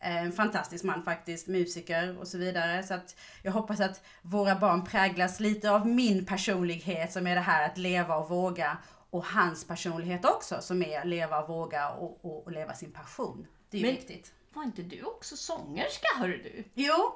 Eh, 0.00 0.16
En 0.16 0.32
fantastisk 0.32 0.84
man 0.84 1.02
faktiskt, 1.04 1.46
musiker 1.48 2.18
och 2.18 2.28
så 2.28 2.38
vidare. 2.38 2.82
Så 2.82 2.94
att 2.94 3.16
jag 3.42 3.52
hoppas 3.52 3.80
att 3.80 4.04
våra 4.22 4.54
barn 4.54 4.84
präglas 4.84 5.40
lite 5.40 5.70
av 5.70 5.86
min 5.88 6.26
personlighet 6.26 7.12
som 7.12 7.26
är 7.26 7.34
det 7.34 7.40
här 7.40 7.66
att 7.68 7.78
leva 7.78 8.16
och 8.16 8.28
våga. 8.28 8.76
Och 9.10 9.24
hans 9.24 9.66
personlighet 9.66 10.24
också 10.24 10.60
som 10.60 10.82
är 10.82 11.04
leva 11.04 11.38
och 11.42 11.48
våga 11.48 11.88
och, 11.88 12.24
och, 12.24 12.46
och 12.46 12.52
leva 12.52 12.74
sin 12.74 12.92
passion. 12.92 13.46
Det 13.70 13.76
är 13.76 13.80
ju 13.80 13.86
Men- 13.86 13.96
viktigt. 13.96 14.32
Var 14.54 14.62
inte 14.64 14.82
du 14.82 15.02
också 15.02 15.36
sångerska 15.36 16.06
hörru 16.18 16.40
du? 16.42 16.64
Jo, 16.74 17.14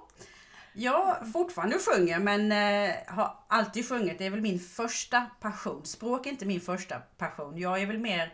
Jag 0.72 1.32
fortfarande 1.32 1.78
sjunger 1.78 2.18
men 2.18 2.52
eh, 2.52 2.94
har 3.06 3.37
alltid 3.48 3.88
sjungit. 3.88 4.18
Det 4.18 4.26
är 4.26 4.30
väl 4.30 4.40
min 4.40 4.60
första 4.60 5.26
passion. 5.40 5.84
Språk 5.87 6.26
är 6.26 6.30
inte 6.30 6.46
min 6.46 6.60
första 6.60 6.98
passion. 6.98 7.58
Jag 7.58 7.82
är 7.82 7.87
väl 7.87 7.98
mer 7.98 8.32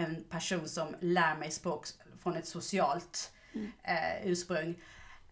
en 0.00 0.24
person 0.24 0.68
som 0.68 0.94
lär 1.00 1.36
mig 1.36 1.50
språk 1.50 1.86
från 2.22 2.36
ett 2.36 2.46
socialt 2.46 3.32
eh, 3.82 4.26
ursprung. 4.26 4.74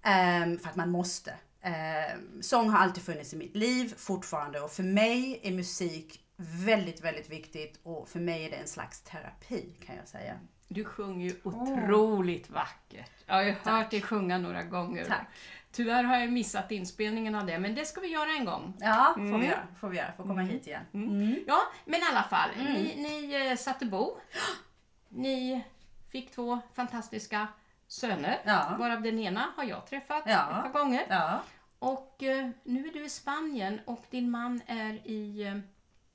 Ehm, 0.03 0.59
för 0.59 0.69
att 0.69 0.77
man 0.77 0.91
måste. 0.91 1.35
Ehm, 1.63 2.43
sång 2.43 2.69
har 2.71 2.79
alltid 2.79 3.03
funnits 3.03 3.33
i 3.33 3.37
mitt 3.37 3.57
liv 3.57 3.95
fortfarande 3.97 4.61
och 4.61 4.71
för 4.71 4.83
mig 4.83 5.41
är 5.43 5.53
musik 5.53 6.21
väldigt, 6.37 7.05
väldigt 7.05 7.31
viktigt 7.31 7.81
och 7.83 8.09
för 8.09 8.21
mig 8.21 8.45
är 8.45 8.51
det 8.51 8.57
en 8.57 8.69
slags 8.69 9.01
terapi 9.01 9.77
kan 9.87 9.97
jag 9.97 10.09
säga. 10.09 10.35
Du 10.69 10.85
sjunger 10.85 11.27
ju 11.27 11.37
otroligt 11.43 12.51
vackert. 12.51 13.11
Jag 13.27 13.35
har 13.35 13.43
ju 13.43 13.55
hört 13.63 13.91
dig 13.91 14.03
sjunga 14.03 14.39
några 14.39 14.63
gånger. 14.63 15.05
Tack. 15.05 15.27
Tyvärr 15.73 16.05
har 16.05 16.17
jag 16.17 16.33
missat 16.33 16.71
inspelningen 16.73 17.35
av 17.35 17.47
det, 17.47 17.59
men 17.59 17.75
det 17.75 17.85
ska 17.85 18.01
vi 18.01 18.09
göra 18.09 18.31
en 18.31 18.45
gång. 18.45 18.75
Ja, 18.81 19.13
får 19.15 19.21
Mm. 19.23 19.41
vi 19.41 19.47
göra. 19.47 19.67
Får 19.81 19.89
vi 19.89 19.97
göra. 19.97 20.13
Får 20.17 20.23
komma 20.25 20.41
hit 20.43 20.67
igen. 20.67 20.83
Ja, 21.47 21.59
men 21.85 22.01
i 22.01 22.05
alla 22.11 22.23
fall. 22.23 22.51
Mm. 22.61 22.73
Ni, 22.73 22.95
ni 22.97 23.49
eh, 23.51 23.57
satte 23.57 23.87
bo. 23.87 24.17
Ni 25.09 25.65
fick 26.13 26.31
två 26.31 26.61
fantastiska 26.75 27.47
söner. 27.89 28.39
Ja. 28.45 28.77
Varav 28.79 29.03
den 29.03 29.19
ena 29.19 29.53
har 29.57 29.65
jag 29.65 29.87
träffat 29.87 30.23
Ja. 30.27 30.57
ett 30.67 30.73
par 30.73 30.81
gånger. 30.81 31.07
Ja. 31.09 31.43
Och 31.79 32.23
eh, 32.23 32.49
nu 32.65 32.89
är 32.89 32.93
du 32.93 33.05
i 33.05 33.09
Spanien 33.11 33.81
och 33.85 34.05
din 34.11 34.31
man 34.31 34.61
är 34.67 34.93
i 35.09 35.43
eh, 35.47 35.59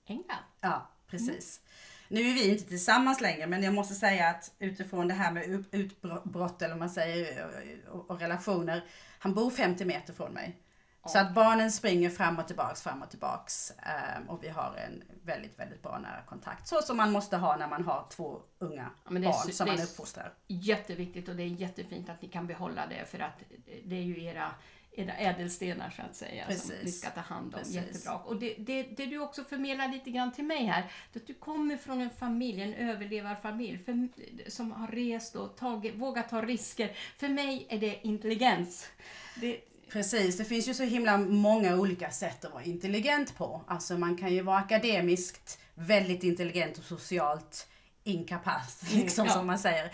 England. 0.06 0.44
Ja, 0.62 0.90
precis. 1.08 1.62
Nu 2.08 2.20
är 2.22 2.34
vi 2.34 2.50
inte 2.52 2.64
tillsammans 2.64 3.22
längre 3.22 3.48
men 3.48 3.64
jag 3.64 3.74
måste 3.74 3.94
säga 3.94 4.30
att 4.30 4.52
utifrån 4.60 5.08
det 5.08 5.14
här 5.14 5.32
med 5.32 5.44
ut- 5.46 5.74
utbrott 5.74 6.62
eller 6.62 6.76
man 6.76 6.90
säger 6.90 7.46
och, 7.92 8.10
och 8.10 8.20
relationer. 8.20 8.84
Han 9.24 9.34
bor 9.34 9.50
50 9.50 9.86
meter 9.86 10.14
från 10.14 10.34
mig. 10.34 10.58
Så 11.06 11.20
att 11.20 11.34
barnen 11.34 11.72
springer 11.72 12.10
fram 12.10 12.40
och 12.40 12.48
tillbaks, 12.48 12.82
fram 12.82 13.02
och 13.02 13.10
tillbaks. 13.10 13.72
ehm, 13.72 14.30
och 14.30 14.44
vi 14.44 14.50
har 14.50 14.76
en 14.88 15.04
väldigt, 15.24 15.60
väldigt 15.60 15.82
bra 15.82 15.98
nära 16.00 16.22
kontakt. 16.22 16.68
Så 16.68 16.82
som 16.82 16.98
man 16.98 17.12
måste 17.12 17.38
ha 17.38 17.58
när 17.58 17.68
man 17.68 17.84
har 17.84 18.08
två 18.10 18.42
unga 18.60 18.90
Ja, 19.06 19.12
barn 19.12 19.52
som 19.54 19.68
man 19.68 19.80
uppfostrar. 19.82 20.34
Jätteviktigt 20.48 21.30
och 21.30 21.36
det 21.36 21.44
är 21.44 21.48
jättefint 21.48 22.10
att 22.10 22.22
ni 22.22 22.28
kan 22.28 22.48
behålla 22.48 22.88
det 22.88 23.06
för 23.06 23.20
att 23.20 23.44
det 23.86 23.96
är 23.96 24.02
ju 24.02 24.24
era, 24.24 24.52
era 24.96 25.14
ädelstenar 25.14 25.90
så 25.90 26.02
att 26.02 26.16
säga 26.16 26.46
som 26.46 26.54
Precis. 26.54 26.84
ni 26.84 26.92
ska 26.92 27.10
ta 27.10 27.22
hand 27.22 27.54
om. 27.54 27.60
Precis. 27.60 27.76
Jättebra. 27.76 28.18
Och 28.18 28.36
det, 28.36 28.56
det, 28.58 28.84
det 28.84 29.06
du 29.06 29.20
också 29.20 29.44
förmedlar 29.44 29.88
lite 29.88 30.12
grann 30.12 30.32
till 30.32 30.44
mig 30.46 30.66
här, 30.66 30.92
att 31.16 31.28
du 31.28 31.34
kommer 31.34 31.78
från 31.78 32.02
en 32.02 32.10
familj, 32.10 32.62
en 32.62 32.74
överlevarfamilj 32.74 33.78
för, 33.78 34.10
som 34.50 34.72
har 34.72 34.88
rest 34.88 35.36
och 35.36 35.58
tagit, 35.58 35.96
vågat 35.96 36.30
ta 36.30 36.42
risker. 36.42 36.92
För 37.18 37.30
mig 37.30 37.66
är 37.70 37.80
det 37.80 38.08
intelligens. 38.08 38.88
Det, 39.36 39.60
Precis, 39.94 40.38
det 40.38 40.46
finns 40.46 40.68
ju 40.68 40.74
så 40.74 40.84
himla 40.84 41.18
många 41.18 41.76
olika 41.76 42.12
sätt 42.12 42.46
att 42.46 42.54
vara 42.54 42.64
intelligent 42.64 43.38
på. 43.38 43.62
Alltså 43.68 43.98
man 43.98 44.18
kan 44.18 44.34
ju 44.34 44.42
vara 44.42 44.58
akademiskt 44.58 45.60
väldigt 45.76 46.24
intelligent 46.24 46.78
och 46.78 46.84
socialt 46.84 47.68
inkapac, 48.04 48.84
liksom 48.94 49.26
ja. 49.26 49.34
som 49.34 49.48
man 49.48 49.60
säger. 49.60 49.92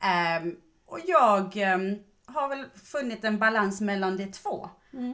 Ehm, 0.00 0.56
och 0.86 0.98
jag 1.06 1.56
ehm, 1.56 1.98
har 2.34 2.48
väl 2.48 2.66
funnit 2.84 3.24
en 3.24 3.38
balans 3.38 3.80
mellan 3.80 4.16
de 4.16 4.26
två. 4.26 4.70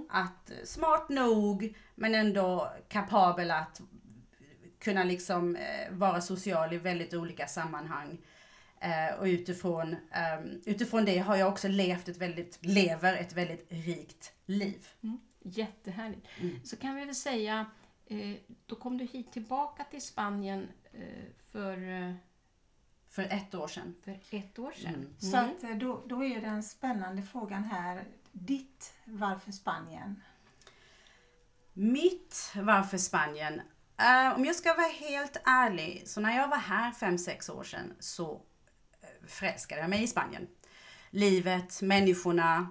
Att 0.08 0.50
eh, 0.50 0.56
smart 0.64 1.08
nog, 1.08 1.76
men 1.94 2.14
ändå 2.14 2.72
kapabel 2.88 3.50
att 3.50 3.80
kunna 4.78 5.04
liksom 5.04 5.56
eh, 5.56 5.92
vara 5.92 6.20
social 6.20 6.72
i 6.72 6.78
väldigt 6.78 7.14
olika 7.14 7.46
sammanhang. 7.46 8.18
Eh, 8.80 9.18
och 9.18 9.24
utifrån, 9.24 9.96
ehm, 10.12 10.60
utifrån 10.64 11.04
det 11.04 11.18
har 11.18 11.36
jag 11.36 11.48
också 11.48 11.68
levt 11.68 12.08
ett 12.08 12.16
väldigt, 12.16 12.58
lever 12.60 13.14
ett 13.14 13.32
väldigt 13.32 13.66
rikt 13.68 14.32
liv. 14.46 14.88
Jättehärligt. 15.42 16.26
Mm. 16.40 16.64
Så 16.64 16.76
kan 16.76 16.94
vi 16.94 17.04
väl 17.04 17.14
säga, 17.14 17.66
eh, 18.06 18.36
då 18.66 18.76
kom 18.76 18.98
du 18.98 19.04
hit 19.04 19.32
tillbaka 19.32 19.84
till 19.84 20.02
Spanien 20.02 20.68
eh, 20.92 21.24
för, 21.52 21.88
eh, 21.88 22.14
För 23.10 23.22
ett 23.22 23.54
år 23.54 23.68
sedan. 23.68 23.94
för 24.04 24.18
ett 24.30 24.58
år 24.58 24.72
sedan. 24.72 24.94
Mm. 24.94 25.14
Så 25.18 25.36
att 25.36 25.62
eh, 25.62 25.76
då, 25.76 26.02
då 26.06 26.24
är 26.24 26.40
den 26.40 26.62
spännande 26.62 27.22
frågan 27.22 27.64
här, 27.64 28.04
ditt 28.32 28.94
varför 29.04 29.52
Spanien? 29.52 30.22
Mitt 31.72 32.52
varför 32.54 32.98
Spanien? 32.98 33.60
Eh, 33.98 34.36
om 34.36 34.44
jag 34.44 34.56
ska 34.56 34.74
vara 34.74 34.92
helt 35.00 35.36
ärlig, 35.44 36.02
så 36.06 36.20
när 36.20 36.36
jag 36.36 36.48
var 36.48 36.56
här 36.56 36.92
5-6 36.92 37.50
år 37.50 37.64
sedan 37.64 37.94
så 38.00 38.32
eh, 39.00 39.28
förälskade 39.28 39.80
jag 39.80 39.90
mig 39.90 40.02
i 40.02 40.06
Spanien. 40.06 40.46
Livet, 41.10 41.82
människorna, 41.82 42.68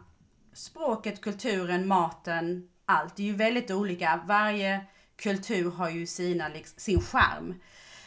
språket, 0.54 1.22
kulturen, 1.22 1.88
maten, 1.88 2.70
allt. 2.86 3.16
Det 3.16 3.24
är 3.24 3.28
ju 3.28 3.36
väldigt 3.36 3.72
olika. 3.72 4.24
Varje 4.28 4.86
kultur 5.16 5.72
har 5.72 5.90
ju 5.90 6.08
sina, 6.08 6.48
liksom, 6.48 6.80
sin 6.80 7.02
charm. 7.02 7.56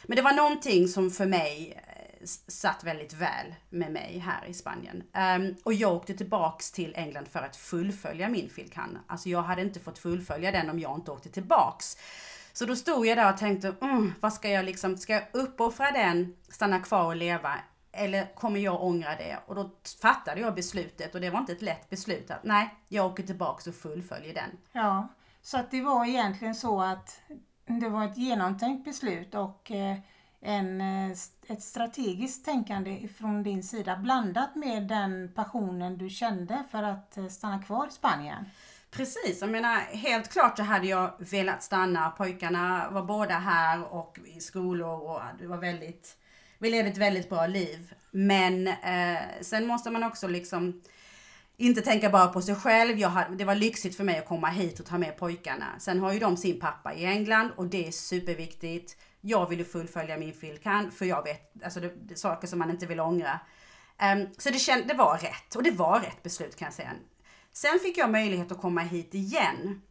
Men 0.07 0.17
det 0.17 0.23
var 0.23 0.33
någonting 0.33 0.89
som 0.89 1.11
för 1.11 1.27
mig 1.27 1.81
satt 2.49 2.85
väldigt 2.85 3.13
väl 3.13 3.55
med 3.69 3.93
mig 3.93 4.19
här 4.19 4.47
i 4.47 4.55
Spanien. 4.55 5.03
Um, 5.37 5.57
och 5.63 5.75
jag 5.75 5.93
åkte 5.93 6.15
tillbaks 6.15 6.73
till 6.73 6.95
England 6.97 7.29
för 7.29 7.41
att 7.41 7.57
fullfölja 7.57 8.29
min 8.29 8.51
filkan. 8.51 8.99
Alltså 9.07 9.29
jag 9.29 9.43
hade 9.43 9.63
inte 9.63 9.81
fått 9.81 9.99
fullfölja 9.99 10.53
den 10.53 10.71
om 10.71 10.79
jag 10.79 10.95
inte 10.95 11.11
åkte 11.11 11.29
tillbaks. 11.29 11.97
Så 12.53 12.67
då 12.67 12.77
stod 12.77 13.07
jag 13.07 13.19
där 13.19 13.33
och 13.33 13.39
tänkte, 13.39 13.75
mm, 13.81 14.15
vad 14.21 14.33
ska 14.33 14.49
jag 14.49 14.65
liksom, 14.65 14.97
ska 14.97 15.13
jag 15.13 15.23
uppoffra 15.33 15.91
den, 15.91 16.37
stanna 16.49 16.81
kvar 16.81 17.05
och 17.05 17.17
leva? 17.17 17.55
Eller 17.93 18.35
kommer 18.35 18.61
jag 18.61 18.83
ångra 18.83 19.17
det? 19.17 19.39
Och 19.47 19.55
då 19.55 19.71
fattade 20.03 20.41
jag 20.41 20.55
beslutet 20.55 21.15
och 21.15 21.21
det 21.21 21.31
var 21.31 21.39
inte 21.39 21.53
ett 21.53 21.63
lätt 21.63 21.91
beslut 21.91 22.31
att 22.31 22.45
nej, 22.45 22.75
jag 22.89 23.07
åker 23.07 23.23
tillbaks 23.23 23.67
och 23.67 23.75
fullföljer 23.75 24.35
den. 24.35 24.51
Ja, 24.73 25.09
så 25.43 25.59
att 25.59 25.71
det 25.71 25.81
var 25.81 26.07
egentligen 26.07 26.55
så 26.55 26.83
att 26.83 27.21
det 27.67 27.89
var 27.89 28.05
ett 28.05 28.17
genomtänkt 28.17 28.85
beslut 28.85 29.35
och 29.35 29.71
eh, 29.71 29.97
en, 30.43 30.81
eh, 30.81 31.11
ett 31.47 31.63
strategiskt 31.63 32.45
tänkande 32.45 33.09
från 33.19 33.43
din 33.43 33.63
sida 33.63 33.97
blandat 33.97 34.57
med 34.57 34.83
den 34.83 35.33
passionen 35.35 35.99
du 35.99 36.11
kände 36.11 36.65
för 36.71 36.83
att 36.83 37.17
eh, 37.17 37.27
stanna 37.29 37.63
kvar 37.63 37.87
i 37.87 37.91
Spanien. 37.91 38.45
Precis, 38.91 39.41
jag 39.41 39.51
menar 39.51 39.77
helt 39.81 40.33
klart 40.33 40.57
så 40.57 40.63
hade 40.63 40.87
jag 40.87 41.13
velat 41.19 41.63
stanna. 41.63 42.11
Pojkarna 42.11 42.91
var 42.91 43.03
båda 43.03 43.35
här 43.35 43.95
och 43.95 44.19
i 44.27 44.41
skolor 44.41 45.11
och 45.11 45.21
det 45.39 45.47
var 45.47 45.59
väldigt, 45.59 46.17
vi 46.59 46.71
levde 46.71 46.91
ett 46.91 46.99
väldigt 46.99 47.29
bra 47.29 47.47
liv. 47.47 47.95
Men 48.11 48.69
eh, 48.69 49.19
sen 49.41 49.67
måste 49.67 49.91
man 49.91 50.05
också 50.05 50.29
liksom 50.29 50.83
inte 51.57 51.81
tänka 51.81 52.11
bara 52.11 52.27
på 52.27 52.43
sig 52.43 52.55
själv. 52.55 52.99
Jag 52.99 53.09
hade, 53.09 53.37
det 53.37 53.45
var 53.45 53.55
lyxigt 53.55 53.97
för 53.97 54.05
mig 54.05 54.19
att 54.19 54.29
komma 54.29 54.49
hit 54.49 54.81
och 54.81 54.87
ta 54.87 54.99
med 54.99 55.17
pojkarna. 55.17 55.67
Sen 55.79 56.01
har 56.01 56.13
ju 56.13 56.19
de 56.19 56.37
sin 56.37 56.61
pappa 56.61 56.95
i 56.95 57.05
England 57.05 57.51
och 57.57 57.67
det 57.67 57.87
är 57.87 57.91
superviktigt. 57.91 58.97
Jag 59.21 59.49
ville 59.49 59.65
fullfölja 59.65 60.17
min 60.17 60.33
filkan 60.35 60.91
för 60.91 61.05
jag 61.05 61.23
vet, 61.25 61.65
alltså 61.65 61.81
det, 61.81 61.93
det 61.97 62.17
saker 62.17 62.47
som 62.47 62.59
man 62.59 62.71
inte 62.71 62.87
vill 62.87 63.01
ångra. 63.01 63.41
Ehm, 63.99 64.27
så 64.39 64.51
det, 64.51 64.59
känd, 64.59 64.87
det 64.87 64.95
var 64.95 65.19
rätt 65.19 65.55
och 65.57 65.63
det 65.63 65.71
var 65.71 66.01
rätt 66.01 66.23
beslut 66.23 66.57
kan 66.57 66.67
jag 66.67 66.75
säga. 66.75 66.93
Sen 67.53 67.79
fick 67.83 67.99
jag 67.99 68.11
möjlighet 68.11 68.53
att 68.53 68.61
komma 68.61 68.81
hit 68.81 69.15
igen. 69.15 69.83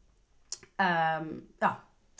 Ehm, 0.77 1.41
ja, 1.59 1.75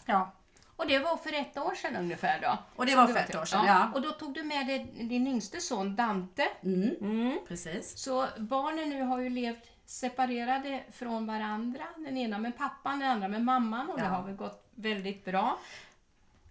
Ja, 0.06 0.32
Och 0.76 0.88
det 0.88 1.00
var 1.00 1.18
för 1.18 1.34
ett 1.34 1.58
år 1.58 1.76
sedan 1.76 1.96
ungefär 1.96 2.42
då? 2.42 2.58
Och 2.76 2.86
det 2.86 2.96
var 2.96 3.08
för 3.08 3.20
ett 3.20 3.36
år 3.36 3.46
sedan, 3.46 3.66
ja. 3.66 3.92
Och 3.96 4.02
då 4.02 4.12
tog 4.12 4.34
du 4.34 4.44
med 4.44 4.68
dig 4.68 4.94
din 5.10 5.28
yngste 5.28 5.62
son 5.62 5.96
Dante. 5.96 6.48
mm, 6.64 6.96
Mm. 7.02 7.40
precis. 7.48 7.98
Så 8.00 8.28
barnen 8.38 8.90
nu 8.90 9.02
har 9.04 9.20
ju 9.20 9.30
levt 9.30 9.64
separerade 9.86 10.84
från 10.92 11.28
varandra. 11.28 11.84
Den 11.98 12.18
ena 12.18 12.38
med 12.38 12.58
pappan, 12.58 13.00
den 13.00 13.10
andra 13.10 13.28
med 13.28 13.42
mamman 13.42 13.90
och 13.90 13.98
det 13.98 14.04
Ja. 14.04 14.10
har 14.10 14.24
väl 14.24 14.36
gått 14.36 14.66
väldigt 14.76 15.26
bra. 15.26 15.60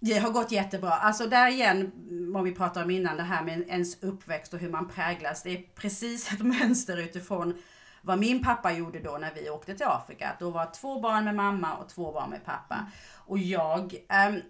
Det 0.00 0.18
har 0.18 0.30
gått 0.30 0.52
jättebra. 0.52 0.90
Alltså 0.90 1.26
där 1.26 1.48
igen, 1.48 1.92
vad 2.32 2.44
vi 2.44 2.54
pratade 2.54 2.84
om 2.84 2.90
innan, 2.90 3.16
det 3.16 3.22
här 3.22 3.44
med 3.44 3.68
ens 3.68 4.02
uppväxt 4.02 4.54
och 4.54 4.60
hur 4.60 4.70
man 4.70 4.88
präglas. 4.88 5.42
Det 5.42 5.50
är 5.50 5.62
precis 5.74 6.32
ett 6.32 6.40
mönster 6.60 6.96
utifrån 6.96 7.62
vad 8.02 8.18
min 8.18 8.44
pappa 8.44 8.72
gjorde 8.72 9.00
då 9.00 9.18
när 9.18 9.34
vi 9.34 9.50
åkte 9.50 9.74
till 9.74 9.86
Afrika. 9.86 10.36
Då 10.40 10.50
var 10.50 10.70
två 10.74 11.00
barn 11.00 11.24
med 11.24 11.34
mamma 11.34 11.76
och 11.76 11.88
två 11.88 12.12
barn 12.12 12.30
med 12.30 12.44
pappa. 12.44 12.86
Och 13.14 13.38
jag 13.38 13.94
äm, 14.08 14.40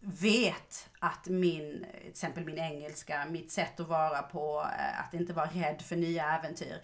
vet 0.00 0.88
att 0.98 1.26
min, 1.26 1.86
till 2.00 2.10
exempel 2.10 2.44
min 2.44 2.58
engelska, 2.58 3.26
mitt 3.30 3.52
sätt 3.52 3.80
att 3.80 3.88
vara 3.88 4.22
på, 4.22 4.66
eh, 4.78 5.00
att 5.00 5.14
inte 5.14 5.32
vara 5.32 5.46
rädd 5.46 5.82
för 5.82 5.96
nya 5.96 6.38
äventyr, 6.38 6.82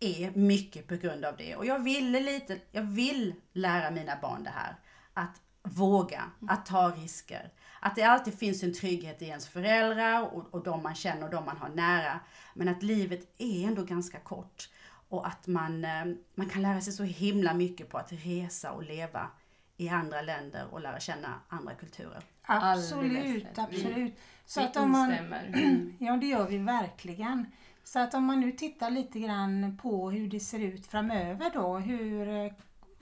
är 0.00 0.30
mycket 0.30 0.88
på 0.88 0.96
grund 0.96 1.24
av 1.24 1.36
det. 1.36 1.56
Och 1.56 1.66
jag 1.66 1.78
ville 1.78 2.20
lite, 2.20 2.58
jag 2.72 2.82
vill 2.82 3.34
lära 3.52 3.90
mina 3.90 4.16
barn 4.22 4.44
det 4.44 4.50
här. 4.50 4.76
Att 5.14 5.40
våga, 5.62 6.22
att 6.48 6.66
ta 6.66 6.90
risker. 6.90 7.50
Att 7.80 7.96
det 7.96 8.02
alltid 8.02 8.38
finns 8.38 8.62
en 8.62 8.74
trygghet 8.74 9.22
i 9.22 9.24
ens 9.24 9.48
föräldrar 9.48 10.22
och, 10.22 10.54
och 10.54 10.62
de 10.62 10.82
man 10.82 10.94
känner 10.94 11.24
och 11.24 11.30
de 11.30 11.44
man 11.44 11.56
har 11.56 11.68
nära. 11.68 12.20
Men 12.54 12.68
att 12.68 12.82
livet 12.82 13.34
är 13.38 13.66
ändå 13.66 13.82
ganska 13.82 14.18
kort. 14.18 14.68
Och 15.08 15.26
att 15.26 15.46
man, 15.46 15.84
eh, 15.84 16.04
man 16.34 16.48
kan 16.48 16.62
lära 16.62 16.80
sig 16.80 16.92
så 16.92 17.02
himla 17.02 17.54
mycket 17.54 17.88
på 17.88 17.98
att 17.98 18.12
resa 18.12 18.72
och 18.72 18.82
leva 18.82 19.30
i 19.76 19.88
andra 19.88 20.22
länder 20.22 20.66
och 20.70 20.80
lära 20.80 21.00
känna 21.00 21.40
andra 21.48 21.74
kulturer. 21.74 22.22
absolut, 22.42 23.58
absolut. 23.58 24.18
Så 24.46 24.60
Vi 24.60 24.66
att 24.66 24.76
om 24.76 24.90
man, 24.90 25.10
instämmer. 25.10 25.92
Ja, 25.98 26.16
det 26.16 26.26
gör 26.26 26.48
vi 26.48 26.58
verkligen. 26.58 27.46
Så 27.84 27.98
att 27.98 28.14
om 28.14 28.24
man 28.24 28.40
nu 28.40 28.52
tittar 28.52 28.90
lite 28.90 29.20
grann 29.20 29.78
på 29.82 30.10
hur 30.10 30.28
det 30.28 30.40
ser 30.40 30.58
ut 30.58 30.86
framöver 30.86 31.50
då, 31.54 31.78
hur, 31.78 32.28
eh, 32.28 32.52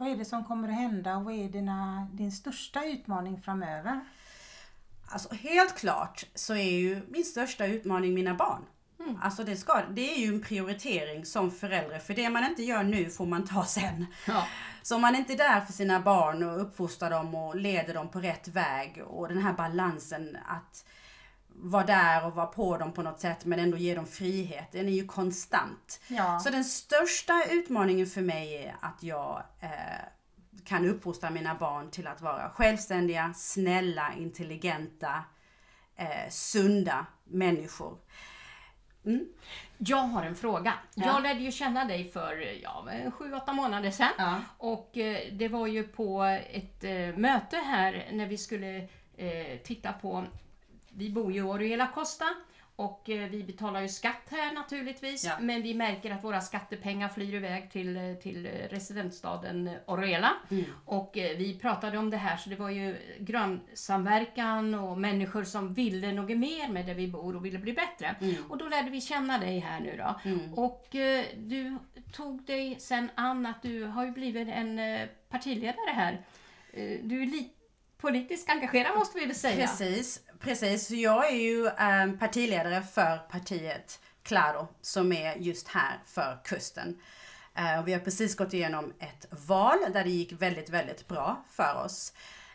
vad 0.00 0.08
är 0.08 0.16
det 0.16 0.24
som 0.24 0.44
kommer 0.44 0.68
att 0.68 0.74
hända 0.74 1.16
och 1.16 1.24
vad 1.24 1.34
är 1.34 1.48
dina, 1.48 2.08
din 2.12 2.32
största 2.32 2.84
utmaning 2.84 3.40
framöver? 3.40 4.00
Alltså 5.08 5.34
helt 5.34 5.76
klart 5.78 6.24
så 6.34 6.54
är 6.54 6.70
ju 6.70 7.02
min 7.08 7.24
största 7.24 7.66
utmaning 7.66 8.14
mina 8.14 8.34
barn. 8.34 8.64
Mm. 9.00 9.18
Alltså 9.22 9.44
det, 9.44 9.56
ska, 9.56 9.82
det 9.90 10.14
är 10.14 10.18
ju 10.18 10.34
en 10.34 10.42
prioritering 10.42 11.24
som 11.24 11.50
förälder, 11.50 11.98
för 11.98 12.14
det 12.14 12.30
man 12.30 12.44
inte 12.44 12.62
gör 12.62 12.82
nu 12.82 13.10
får 13.10 13.26
man 13.26 13.46
ta 13.46 13.64
sen. 13.64 14.06
Ja. 14.26 14.46
Så 14.82 14.94
om 14.94 15.02
man 15.02 15.16
inte 15.16 15.32
är 15.32 15.36
där 15.36 15.60
för 15.60 15.72
sina 15.72 16.00
barn 16.00 16.42
och 16.42 16.60
uppfostrar 16.62 17.10
dem 17.10 17.34
och 17.34 17.56
leder 17.56 17.94
dem 17.94 18.08
på 18.08 18.20
rätt 18.20 18.48
väg 18.48 19.02
och 19.06 19.28
den 19.28 19.42
här 19.42 19.52
balansen 19.52 20.38
att 20.46 20.84
vara 21.62 21.86
där 21.86 22.26
och 22.26 22.34
vara 22.34 22.46
på 22.46 22.76
dem 22.78 22.92
på 22.92 23.02
något 23.02 23.20
sätt 23.20 23.44
men 23.44 23.58
ändå 23.58 23.76
ge 23.76 23.94
dem 23.94 24.06
frihet, 24.06 24.72
den 24.72 24.88
är 24.88 24.92
ju 24.92 25.06
konstant. 25.06 26.00
Ja. 26.08 26.38
Så 26.38 26.50
den 26.50 26.64
största 26.64 27.44
utmaningen 27.50 28.06
för 28.06 28.22
mig 28.22 28.56
är 28.56 28.76
att 28.80 29.02
jag 29.02 29.42
eh, 29.60 29.68
kan 30.64 30.86
uppfostra 30.86 31.30
mina 31.30 31.54
barn 31.54 31.90
till 31.90 32.06
att 32.06 32.20
vara 32.20 32.50
självständiga, 32.50 33.32
snälla, 33.36 34.12
intelligenta, 34.18 35.24
eh, 35.96 36.30
sunda 36.30 37.06
människor. 37.24 37.98
Mm. 39.04 39.28
Jag 39.78 39.96
har 39.96 40.22
en 40.22 40.36
fråga. 40.36 40.74
Ja. 40.94 41.06
Jag 41.06 41.22
lärde 41.22 41.40
ju 41.40 41.52
känna 41.52 41.84
dig 41.84 42.10
för 42.10 42.60
ja, 42.62 42.82
men 42.86 43.12
sju, 43.12 43.34
åtta 43.34 43.52
månader 43.52 43.90
sedan. 43.90 44.12
Ja. 44.18 44.40
Och 44.58 44.98
eh, 44.98 45.32
det 45.32 45.48
var 45.48 45.66
ju 45.66 45.82
på 45.82 46.22
ett 46.50 46.84
eh, 46.84 47.16
möte 47.16 47.56
här 47.56 48.08
när 48.12 48.26
vi 48.26 48.38
skulle 48.38 48.88
eh, 49.16 49.58
titta 49.64 49.92
på, 49.92 50.24
vi 50.94 51.10
bor 51.10 51.32
ju 51.32 51.38
i 51.38 51.42
Oriela 51.42 51.86
Costa 51.94 52.24
och 52.76 53.10
eh, 53.10 53.28
vi 53.30 53.42
betalar 53.44 53.80
ju 53.80 53.88
skatt 53.88 54.22
här 54.30 54.52
naturligtvis. 54.54 55.24
Ja. 55.24 55.32
Men 55.40 55.62
vi 55.62 55.74
märker 55.74 56.10
att 56.10 56.24
våra 56.24 56.40
skattepengar 56.40 57.08
flyr 57.08 57.34
iväg 57.34 57.70
till, 57.70 57.96
eh, 57.96 58.14
till 58.14 58.46
eh, 58.46 58.50
residensstaden 58.50 59.70
Oriela. 59.86 60.32
Mm. 60.50 60.64
Och 60.84 61.10
vi 61.14 61.58
pratade 61.62 61.98
om 61.98 62.10
det 62.10 62.16
här 62.16 62.36
så 62.36 62.50
det 62.50 62.56
var 62.56 62.70
ju 62.70 62.96
grannsamverkan 63.18 64.74
och 64.74 64.98
människor 64.98 65.44
som 65.44 65.74
ville 65.74 66.12
något 66.12 66.36
mer 66.38 66.68
med 66.68 66.86
där 66.86 66.94
vi 66.94 67.08
bor 67.08 67.36
och 67.36 67.44
ville 67.44 67.58
bli 67.58 67.72
bättre. 67.72 68.16
Mm. 68.20 68.34
Och 68.48 68.58
då 68.58 68.68
lärde 68.68 68.90
vi 68.90 69.00
känna 69.00 69.38
dig 69.38 69.58
här 69.58 69.80
nu 69.80 69.96
då. 69.96 70.30
Mm. 70.30 70.54
Och 70.54 70.86
du 71.36 71.76
tog 72.12 72.42
dig 72.42 72.76
sen 72.78 73.10
an 73.14 73.46
att 73.46 73.62
du 73.62 73.84
har 73.84 74.04
ju 74.04 74.10
blivit 74.10 74.48
en 74.48 74.80
partiledare 75.28 75.90
här. 75.94 76.20
Du 77.02 77.22
är 77.22 77.26
li- 77.26 77.50
politiskt 77.98 78.50
engagerad 78.50 78.98
måste 78.98 79.18
vi 79.18 79.26
väl 79.26 79.34
säga? 79.34 79.66
Precis, 79.66 80.20
precis. 80.40 80.90
Jag 80.90 81.32
är 81.32 81.36
ju 81.36 81.66
eh, 81.66 82.18
partiledare 82.18 82.82
för 82.82 83.16
partiet 83.16 84.00
Claro 84.22 84.68
som 84.80 85.12
är 85.12 85.36
just 85.36 85.68
här 85.68 85.98
för 86.06 86.38
kusten. 86.44 87.00
Eh, 87.54 87.84
vi 87.84 87.92
har 87.92 88.00
precis 88.00 88.36
gått 88.36 88.54
igenom 88.54 88.92
ett 88.98 89.26
val 89.48 89.78
där 89.92 90.04
det 90.04 90.10
gick 90.10 90.32
väldigt, 90.32 90.70
väldigt 90.70 91.08
bra 91.08 91.44
för 91.50 91.84
oss. 91.84 92.12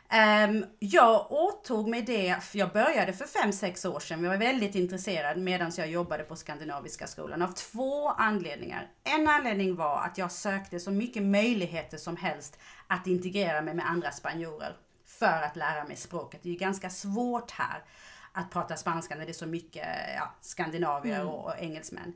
Ehm, 0.10 0.66
jag 0.80 1.32
åtog 1.32 1.88
mig 1.88 2.02
det, 2.02 2.36
jag 2.52 2.72
började 2.72 3.14
för 3.14 3.26
fem 3.26 3.52
sex 3.52 3.86
år 3.86 4.00
sedan. 4.00 4.24
Jag 4.24 4.30
var 4.30 4.38
väldigt 4.38 4.76
intresserad 4.76 5.38
medan 5.38 5.72
jag 5.78 5.88
jobbade 5.88 6.24
på 6.24 6.36
Skandinaviska 6.36 7.08
skolan 7.08 7.42
av 7.42 7.52
två 7.52 8.10
anledningar. 8.10 8.88
En 9.04 9.28
anledning 9.28 9.76
var 9.76 10.02
att 10.02 10.18
jag 10.18 10.32
sökte 10.32 10.80
så 10.80 10.92
mycket 10.92 11.24
möjligheter 11.24 11.98
som 11.98 12.18
helst 12.18 12.60
att 12.88 13.08
integrera 13.08 13.62
mig 13.62 13.74
med 13.74 13.90
andra 13.90 14.12
spanjorer 14.12 14.76
för 15.20 15.42
att 15.42 15.56
lära 15.56 15.84
mig 15.84 15.96
språket. 15.96 16.44
Det 16.44 16.50
är 16.50 16.54
ju 16.54 16.60
ganska 16.60 16.90
svårt 16.90 17.52
här 17.52 17.84
att 18.32 18.52
prata 18.52 18.78
spanska 18.78 19.16
när 19.16 19.26
det 19.26 19.32
är 19.32 19.34
så 19.34 19.46
mycket 19.46 19.88
ja, 20.16 20.34
skandinavier 20.42 21.26
och, 21.26 21.46
och 21.46 21.60
engelsmän. 21.60 22.14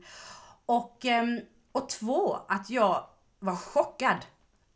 Och, 0.66 1.04
ehm, 1.04 1.40
och 1.72 1.88
två, 1.88 2.38
att 2.48 2.70
jag 2.70 3.06
var 3.38 3.56
chockad 3.56 4.18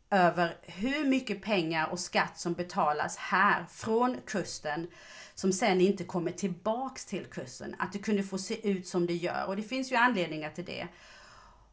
över 0.09 0.57
hur 0.61 1.05
mycket 1.05 1.41
pengar 1.41 1.87
och 1.87 1.99
skatt 1.99 2.39
som 2.39 2.53
betalas 2.53 3.17
här 3.17 3.65
från 3.69 4.17
kusten 4.25 4.87
som 5.35 5.53
sen 5.53 5.81
inte 5.81 6.03
kommer 6.03 6.31
tillbaks 6.31 7.05
till 7.05 7.25
kusten. 7.25 7.75
Att 7.79 7.93
det 7.93 7.99
kunde 7.99 8.23
få 8.23 8.37
se 8.37 8.69
ut 8.69 8.87
som 8.87 9.07
det 9.07 9.13
gör 9.13 9.45
och 9.47 9.55
det 9.55 9.63
finns 9.63 9.91
ju 9.91 9.95
anledningar 9.95 10.49
till 10.49 10.65
det. 10.65 10.87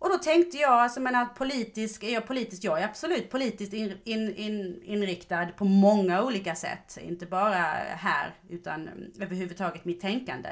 Och 0.02 0.08
då 0.08 0.18
tänkte 0.18 0.56
jag, 0.56 0.72
alltså 0.72 1.00
jag 1.00 1.04
menar 1.04 1.24
politisk, 1.24 2.02
är 2.02 2.14
jag 2.14 2.26
politisk? 2.26 2.64
Jag 2.64 2.80
är 2.80 2.84
absolut 2.84 3.30
politiskt 3.30 3.72
in, 3.72 3.98
in, 4.04 4.34
in, 4.34 4.82
inriktad 4.84 5.46
på 5.46 5.64
många 5.64 6.22
olika 6.22 6.54
sätt. 6.54 6.98
Inte 7.02 7.26
bara 7.26 7.56
här, 7.88 8.34
utan 8.48 8.88
mm, 8.88 9.12
överhuvudtaget 9.20 9.84
mitt 9.84 10.00
tänkande. 10.00 10.48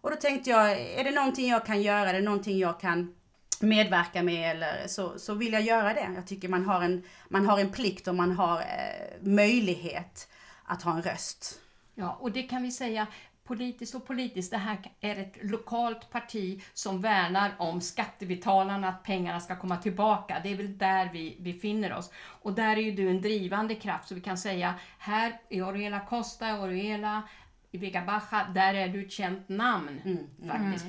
Och 0.00 0.10
då 0.10 0.16
tänkte 0.16 0.50
jag, 0.50 0.80
är 0.80 1.04
det 1.04 1.10
någonting 1.10 1.48
jag 1.48 1.66
kan 1.66 1.82
göra? 1.82 2.10
Är 2.10 2.14
det 2.14 2.20
någonting 2.20 2.58
jag 2.58 2.80
kan 2.80 3.14
medverka 3.60 4.22
med 4.22 4.50
eller 4.50 4.88
så, 4.88 5.18
så 5.18 5.34
vill 5.34 5.52
jag 5.52 5.62
göra 5.62 5.94
det. 5.94 6.10
Jag 6.14 6.26
tycker 6.26 6.48
man 6.48 6.64
har 6.64 6.82
en, 6.82 7.02
man 7.28 7.46
har 7.46 7.58
en 7.58 7.72
plikt 7.72 8.08
och 8.08 8.14
man 8.14 8.32
har 8.32 8.58
eh, 8.60 9.22
möjlighet 9.22 10.28
att 10.64 10.82
ha 10.82 10.96
en 10.96 11.02
röst. 11.02 11.60
Ja, 11.94 12.18
och 12.20 12.32
det 12.32 12.42
kan 12.42 12.62
vi 12.62 12.70
säga 12.70 13.06
politiskt 13.44 13.94
och 13.94 14.06
politiskt, 14.06 14.50
det 14.50 14.56
här 14.56 14.78
är 15.00 15.16
ett 15.16 15.36
lokalt 15.42 16.10
parti 16.10 16.62
som 16.72 17.00
värnar 17.00 17.54
om 17.58 17.80
skattebetalarna, 17.80 18.88
att 18.88 19.02
pengarna 19.02 19.40
ska 19.40 19.56
komma 19.56 19.76
tillbaka. 19.76 20.40
Det 20.42 20.52
är 20.52 20.56
väl 20.56 20.78
där 20.78 21.10
vi 21.12 21.36
befinner 21.40 21.94
oss. 21.94 22.10
Och 22.16 22.52
där 22.52 22.76
är 22.76 22.82
ju 22.82 22.92
du 22.92 23.10
en 23.10 23.20
drivande 23.20 23.74
kraft, 23.74 24.08
så 24.08 24.14
vi 24.14 24.20
kan 24.20 24.38
säga 24.38 24.74
här 24.98 25.40
i 25.48 25.62
Oriela 25.62 26.00
Costa, 26.00 26.60
Oriela, 26.60 27.22
i 27.70 27.78
Vega 27.78 28.02
Baja, 28.04 28.46
där 28.54 28.74
är 28.74 28.88
du 28.88 29.04
ett 29.04 29.12
känt 29.12 29.48
namn 29.48 30.00
Mm, 30.04 30.26
faktiskt. 30.48 30.86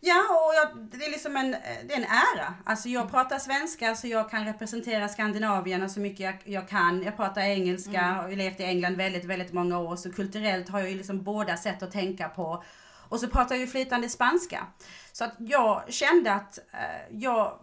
Ja, 0.00 0.20
och 0.46 0.54
jag, 0.54 0.86
det 0.90 1.04
är 1.06 1.10
liksom 1.10 1.36
en, 1.36 1.50
det 1.86 1.92
är 1.94 1.96
en 1.96 2.04
ära. 2.04 2.54
Alltså 2.64 2.88
jag 2.88 3.10
pratar 3.10 3.38
svenska 3.38 3.94
så 3.94 4.06
jag 4.06 4.30
kan 4.30 4.44
representera 4.44 5.08
Skandinavien 5.08 5.90
så 5.90 6.00
mycket 6.00 6.20
jag, 6.20 6.36
jag 6.44 6.68
kan. 6.68 7.02
Jag 7.02 7.16
pratar 7.16 7.40
engelska 7.40 8.08
och 8.18 8.22
har 8.22 8.30
levt 8.36 8.60
i 8.60 8.64
England 8.64 8.96
väldigt, 8.96 9.24
väldigt 9.24 9.52
många 9.52 9.78
år. 9.78 9.96
Så 9.96 10.12
kulturellt 10.12 10.68
har 10.68 10.78
jag 10.80 10.90
ju 10.90 10.96
liksom 10.96 11.22
båda 11.22 11.56
sätt 11.56 11.82
att 11.82 11.92
tänka 11.92 12.28
på. 12.28 12.64
Och 13.08 13.20
så 13.20 13.28
pratar 13.28 13.54
jag 13.54 13.60
ju 13.60 13.66
flytande 13.66 14.08
spanska. 14.08 14.66
Så 15.12 15.24
att 15.24 15.34
jag 15.38 15.82
kände 15.92 16.32
att 16.32 16.58
eh, 16.72 17.16
jag 17.18 17.58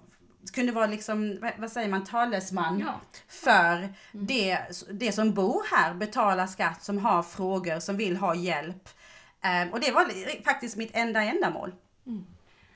kunde 0.53 0.71
vara 0.71 0.85
liksom, 0.87 1.39
vad- 1.57 1.71
säger 1.71 1.89
man, 1.89 2.03
talesman 2.05 2.79
Ja. 2.79 3.01
för 3.27 3.93
det, 4.11 4.59
det 4.91 5.11
som 5.11 5.33
bor 5.33 5.63
här, 5.75 5.93
betalar 5.93 6.47
skatt, 6.47 6.83
som 6.83 6.97
har 6.97 7.23
frågor, 7.23 7.79
som 7.79 7.97
vill 7.97 8.17
ha 8.17 8.35
hjälp. 8.35 8.89
Eh, 9.43 9.73
och 9.73 9.79
det 9.79 9.91
var 9.91 10.43
faktiskt 10.43 10.77
mitt 10.77 10.95
enda 10.95 11.21
ändamål. 11.21 11.73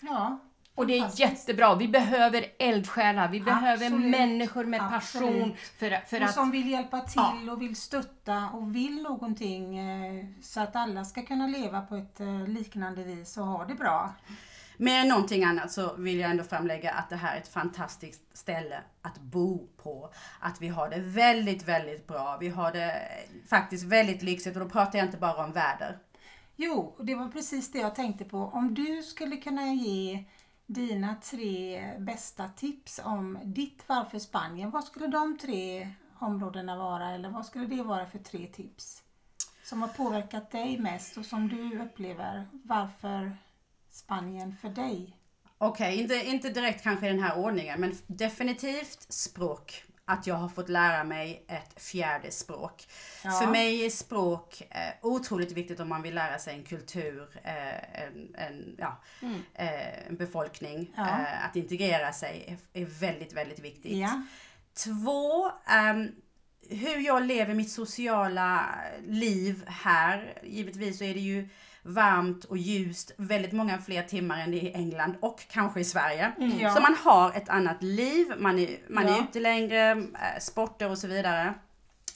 Ja, 0.01 0.39
Och 0.75 0.87
det 0.87 0.99
är 0.99 1.19
jättebra. 1.19 1.75
Vi 1.75 1.87
behöver 1.87 2.45
eldsjälar, 2.59 3.27
vi 3.27 3.41
behöver 3.41 3.85
Absolut. 3.85 4.11
människor 4.11 4.65
med 4.65 4.79
passion 4.79 5.23
Absolut. 5.23 5.59
för, 5.59 6.05
för 6.07 6.21
och 6.21 6.27
att... 6.27 6.33
som 6.33 6.51
vill 6.51 6.69
hjälpa 6.69 7.01
till 7.01 7.49
och 7.49 7.61
vill 7.61 7.75
stötta 7.75 8.49
och 8.53 8.75
vill 8.75 9.01
någonting 9.01 9.77
eh, 9.77 10.25
så 10.41 10.59
att 10.59 10.75
alla 10.75 11.05
ska 11.05 11.21
kunna 11.21 11.47
leva 11.47 11.81
på 11.81 11.95
ett 11.95 12.19
eh, 12.19 12.47
liknande 12.47 13.03
vis 13.03 13.37
och 13.37 13.45
ha 13.45 13.65
det 13.65 13.75
bra. 13.75 14.13
Än 14.87 15.07
någonting 15.07 15.43
annat 15.43 15.71
så 15.71 15.93
vill 15.93 16.19
jag 16.19 16.31
ändå 16.31 16.43
framlägga 16.43 16.91
att 16.91 17.09
det 17.09 17.15
här 17.15 17.35
är 17.35 17.39
ett 17.39 17.47
fantastiskt 17.47 18.37
ställe 18.37 18.79
att 19.01 19.19
bo 19.19 19.67
på. 19.83 20.13
Att 20.39 20.61
vi 20.61 20.67
har 20.67 20.89
det 20.89 20.99
väldigt, 20.99 21.67
väldigt 21.67 22.07
bra. 22.07 22.37
Vi 22.39 22.49
har 22.49 22.71
det 22.71 23.01
faktiskt 23.49 23.83
väldigt 23.83 24.21
lyxigt 24.21 24.55
och 24.55 24.63
då 24.63 24.69
pratar 24.69 24.99
jag 24.99 25.07
inte 25.07 25.17
bara 25.17 25.45
om 25.45 25.51
väder. 25.51 25.97
Jo, 26.61 26.95
det 26.99 27.15
var 27.15 27.27
precis 27.27 27.71
det 27.71 27.79
jag 27.79 27.95
tänkte 27.95 28.25
på. 28.25 28.37
Om 28.37 28.73
du 28.73 29.03
skulle 29.03 29.37
kunna 29.37 29.73
ge 29.73 30.23
dina 30.65 31.15
tre 31.15 31.83
bästa 31.99 32.47
tips 32.47 32.99
om 33.03 33.39
ditt 33.43 33.83
varför 33.87 34.19
Spanien, 34.19 34.71
vad 34.71 34.83
skulle 34.83 35.07
de 35.07 35.37
tre 35.37 35.89
områdena 36.19 36.77
vara 36.77 37.09
eller 37.09 37.29
vad 37.29 37.45
skulle 37.45 37.65
det 37.65 37.83
vara 37.83 38.05
för 38.05 38.19
tre 38.19 38.47
tips? 38.47 39.03
Som 39.63 39.81
har 39.81 39.89
påverkat 39.89 40.51
dig 40.51 40.77
mest 40.77 41.17
och 41.17 41.25
som 41.25 41.47
du 41.47 41.79
upplever 41.79 42.47
varför 42.51 43.37
Spanien 43.89 44.55
för 44.61 44.69
dig? 44.69 45.17
Okej, 45.57 46.01
inte, 46.01 46.15
inte 46.15 46.49
direkt 46.49 46.83
kanske 46.83 47.07
i 47.07 47.09
den 47.09 47.23
här 47.23 47.37
ordningen, 47.37 47.81
men 47.81 47.95
definitivt 48.07 49.13
språk. 49.13 49.83
Att 50.09 50.27
jag 50.27 50.35
har 50.35 50.49
fått 50.49 50.69
lära 50.69 51.03
mig 51.03 51.45
ett 51.47 51.81
fjärde 51.81 52.31
språk. 52.31 52.87
Ja. 53.23 53.31
För 53.31 53.47
mig 53.47 53.85
är 53.85 53.89
språk 53.89 54.61
eh, 54.69 54.93
otroligt 55.01 55.51
viktigt 55.51 55.79
om 55.79 55.89
man 55.89 56.01
vill 56.01 56.15
lära 56.15 56.39
sig 56.39 56.55
en 56.55 56.63
kultur, 56.63 57.29
eh, 57.43 58.03
en, 58.03 58.35
en, 58.35 58.75
ja, 58.77 59.01
eh, 59.53 60.07
en 60.07 60.15
befolkning. 60.15 60.93
Ja. 60.95 61.07
Eh, 61.07 61.45
att 61.45 61.55
integrera 61.55 62.13
sig 62.13 62.57
är, 62.73 62.81
är 62.81 62.85
väldigt, 62.85 63.33
väldigt 63.33 63.59
viktigt. 63.59 63.91
Två, 64.73 65.51
ehm, 65.67 66.11
hur 66.69 66.99
jag 66.99 67.23
lever 67.23 67.53
mitt 67.53 67.71
sociala 67.71 68.75
liv 69.07 69.63
här. 69.67 70.39
Givetvis 70.43 70.97
så 70.97 71.03
är 71.03 71.13
det 71.13 71.19
ju 71.19 71.49
varmt 71.93 72.45
och 72.45 72.57
ljust 72.57 73.11
väldigt 73.17 73.51
många 73.51 73.77
fler 73.77 74.03
timmar 74.03 74.39
än 74.39 74.53
är 74.53 74.57
i 74.63 74.73
England 74.73 75.15
och 75.19 75.43
kanske 75.51 75.79
i 75.79 75.83
Sverige. 75.83 76.31
Ja. 76.59 76.75
Så 76.75 76.81
man 76.81 76.95
har 77.03 77.31
ett 77.31 77.49
annat 77.49 77.83
liv, 77.83 78.27
man 78.37 78.59
är, 78.59 78.77
man 78.89 79.05
är 79.05 79.11
Ja. 79.11 79.23
ute 79.29 79.39
längre, 79.39 79.91
eh, 79.91 80.39
sporter 80.39 80.89
och 80.89 80.97
så 80.97 81.07
vidare. 81.07 81.53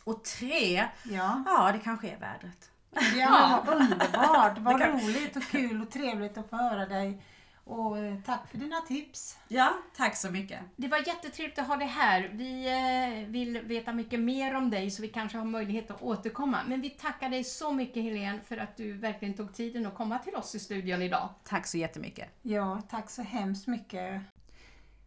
Och 0.04 0.24
tre, 0.24 0.86
ja. 1.04 1.44
ja 1.46 1.72
det 1.74 1.80
kanske 1.80 2.08
är 2.08 2.18
vädret. 2.20 2.70
Ja, 3.16 3.64
vad 3.68 3.76
underbart. 3.76 4.58
Vad 4.58 4.82
roligt 4.82 5.36
och 5.36 5.44
kul 5.44 5.82
och 5.82 5.92
trevligt 5.92 6.38
att 6.38 6.50
få 6.50 6.56
höra 6.56 6.86
dig 6.86 7.22
Och 7.66 7.98
eh, 7.98 8.16
tack 8.26 8.48
för 8.52 8.58
dina 8.58 8.82
tips. 8.82 9.38
Ja, 9.48 9.74
tack 9.96 10.16
så 10.16 10.32
mycket. 10.32 10.60
Det 10.76 10.88
var 10.88 10.98
jättetrevligt 10.98 11.60
att 11.60 11.68
ha 11.68 11.76
dig 11.76 11.88
här. 11.88 12.32
Vi 12.34 12.66
eh, 12.68 13.30
vill 13.32 13.62
veta 13.62 13.94
mycket 13.94 14.20
mer 14.20 14.56
om 14.56 14.70
dig 14.70 14.92
så 14.92 15.02
vi 15.02 15.08
kanske 15.08 15.38
har 15.38 15.46
möjlighet 15.46 15.92
att 15.92 16.02
återkomma. 16.02 16.60
Men 16.68 16.82
vi 16.82 16.90
tackar 16.90 17.30
dig 17.30 17.44
så 17.44 17.72
mycket 17.72 18.04
Helene 18.04 18.40
för 18.42 18.58
att 18.58 18.78
du 18.78 18.94
verkligen 18.94 19.34
tog 19.34 19.54
tiden 19.54 19.86
att 19.86 19.96
komma 19.96 20.20
till 20.20 20.36
oss 20.36 20.56
i 20.56 20.60
studion 20.60 21.02
idag. 21.02 21.30
Tack 21.44 21.68
så 21.68 21.78
jättemycket. 21.78 22.30
Ja, 22.42 22.82
tack 22.90 23.10
så 23.10 23.22
hemskt 23.22 23.68
mycket. 23.68 24.22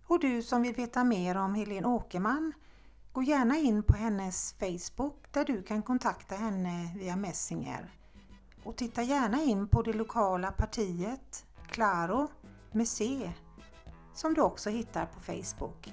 Och 0.07 0.21
du 0.21 0.43
som 0.43 0.63
vill 0.63 0.75
veta 0.75 1.05
mer 1.05 1.37
om 1.37 1.55
Helene 1.55 1.87
Åkerman, 1.87 2.53
gå 3.13 3.23
gärna 3.23 3.57
in 3.57 3.83
på 3.83 3.97
hennes 3.97 4.55
Facebook 4.59 5.33
där 5.33 5.45
du 5.45 5.63
kan 5.63 5.83
kontakta 5.83 6.35
henne 6.35 6.91
via 6.97 7.17
Messenger. 7.17 7.91
Och 8.65 8.77
titta 8.77 9.03
gärna 9.03 9.43
in 9.43 9.69
på 9.69 9.83
det 9.83 9.93
lokala 9.93 10.53
partiet 10.53 11.47
Claro 11.67 12.29
med 12.77 12.89
C 12.89 13.31
som 14.15 14.35
du 14.35 14.41
också 14.41 14.71
hittar 14.71 15.07
på 15.07 15.21
Facebook. 15.21 15.93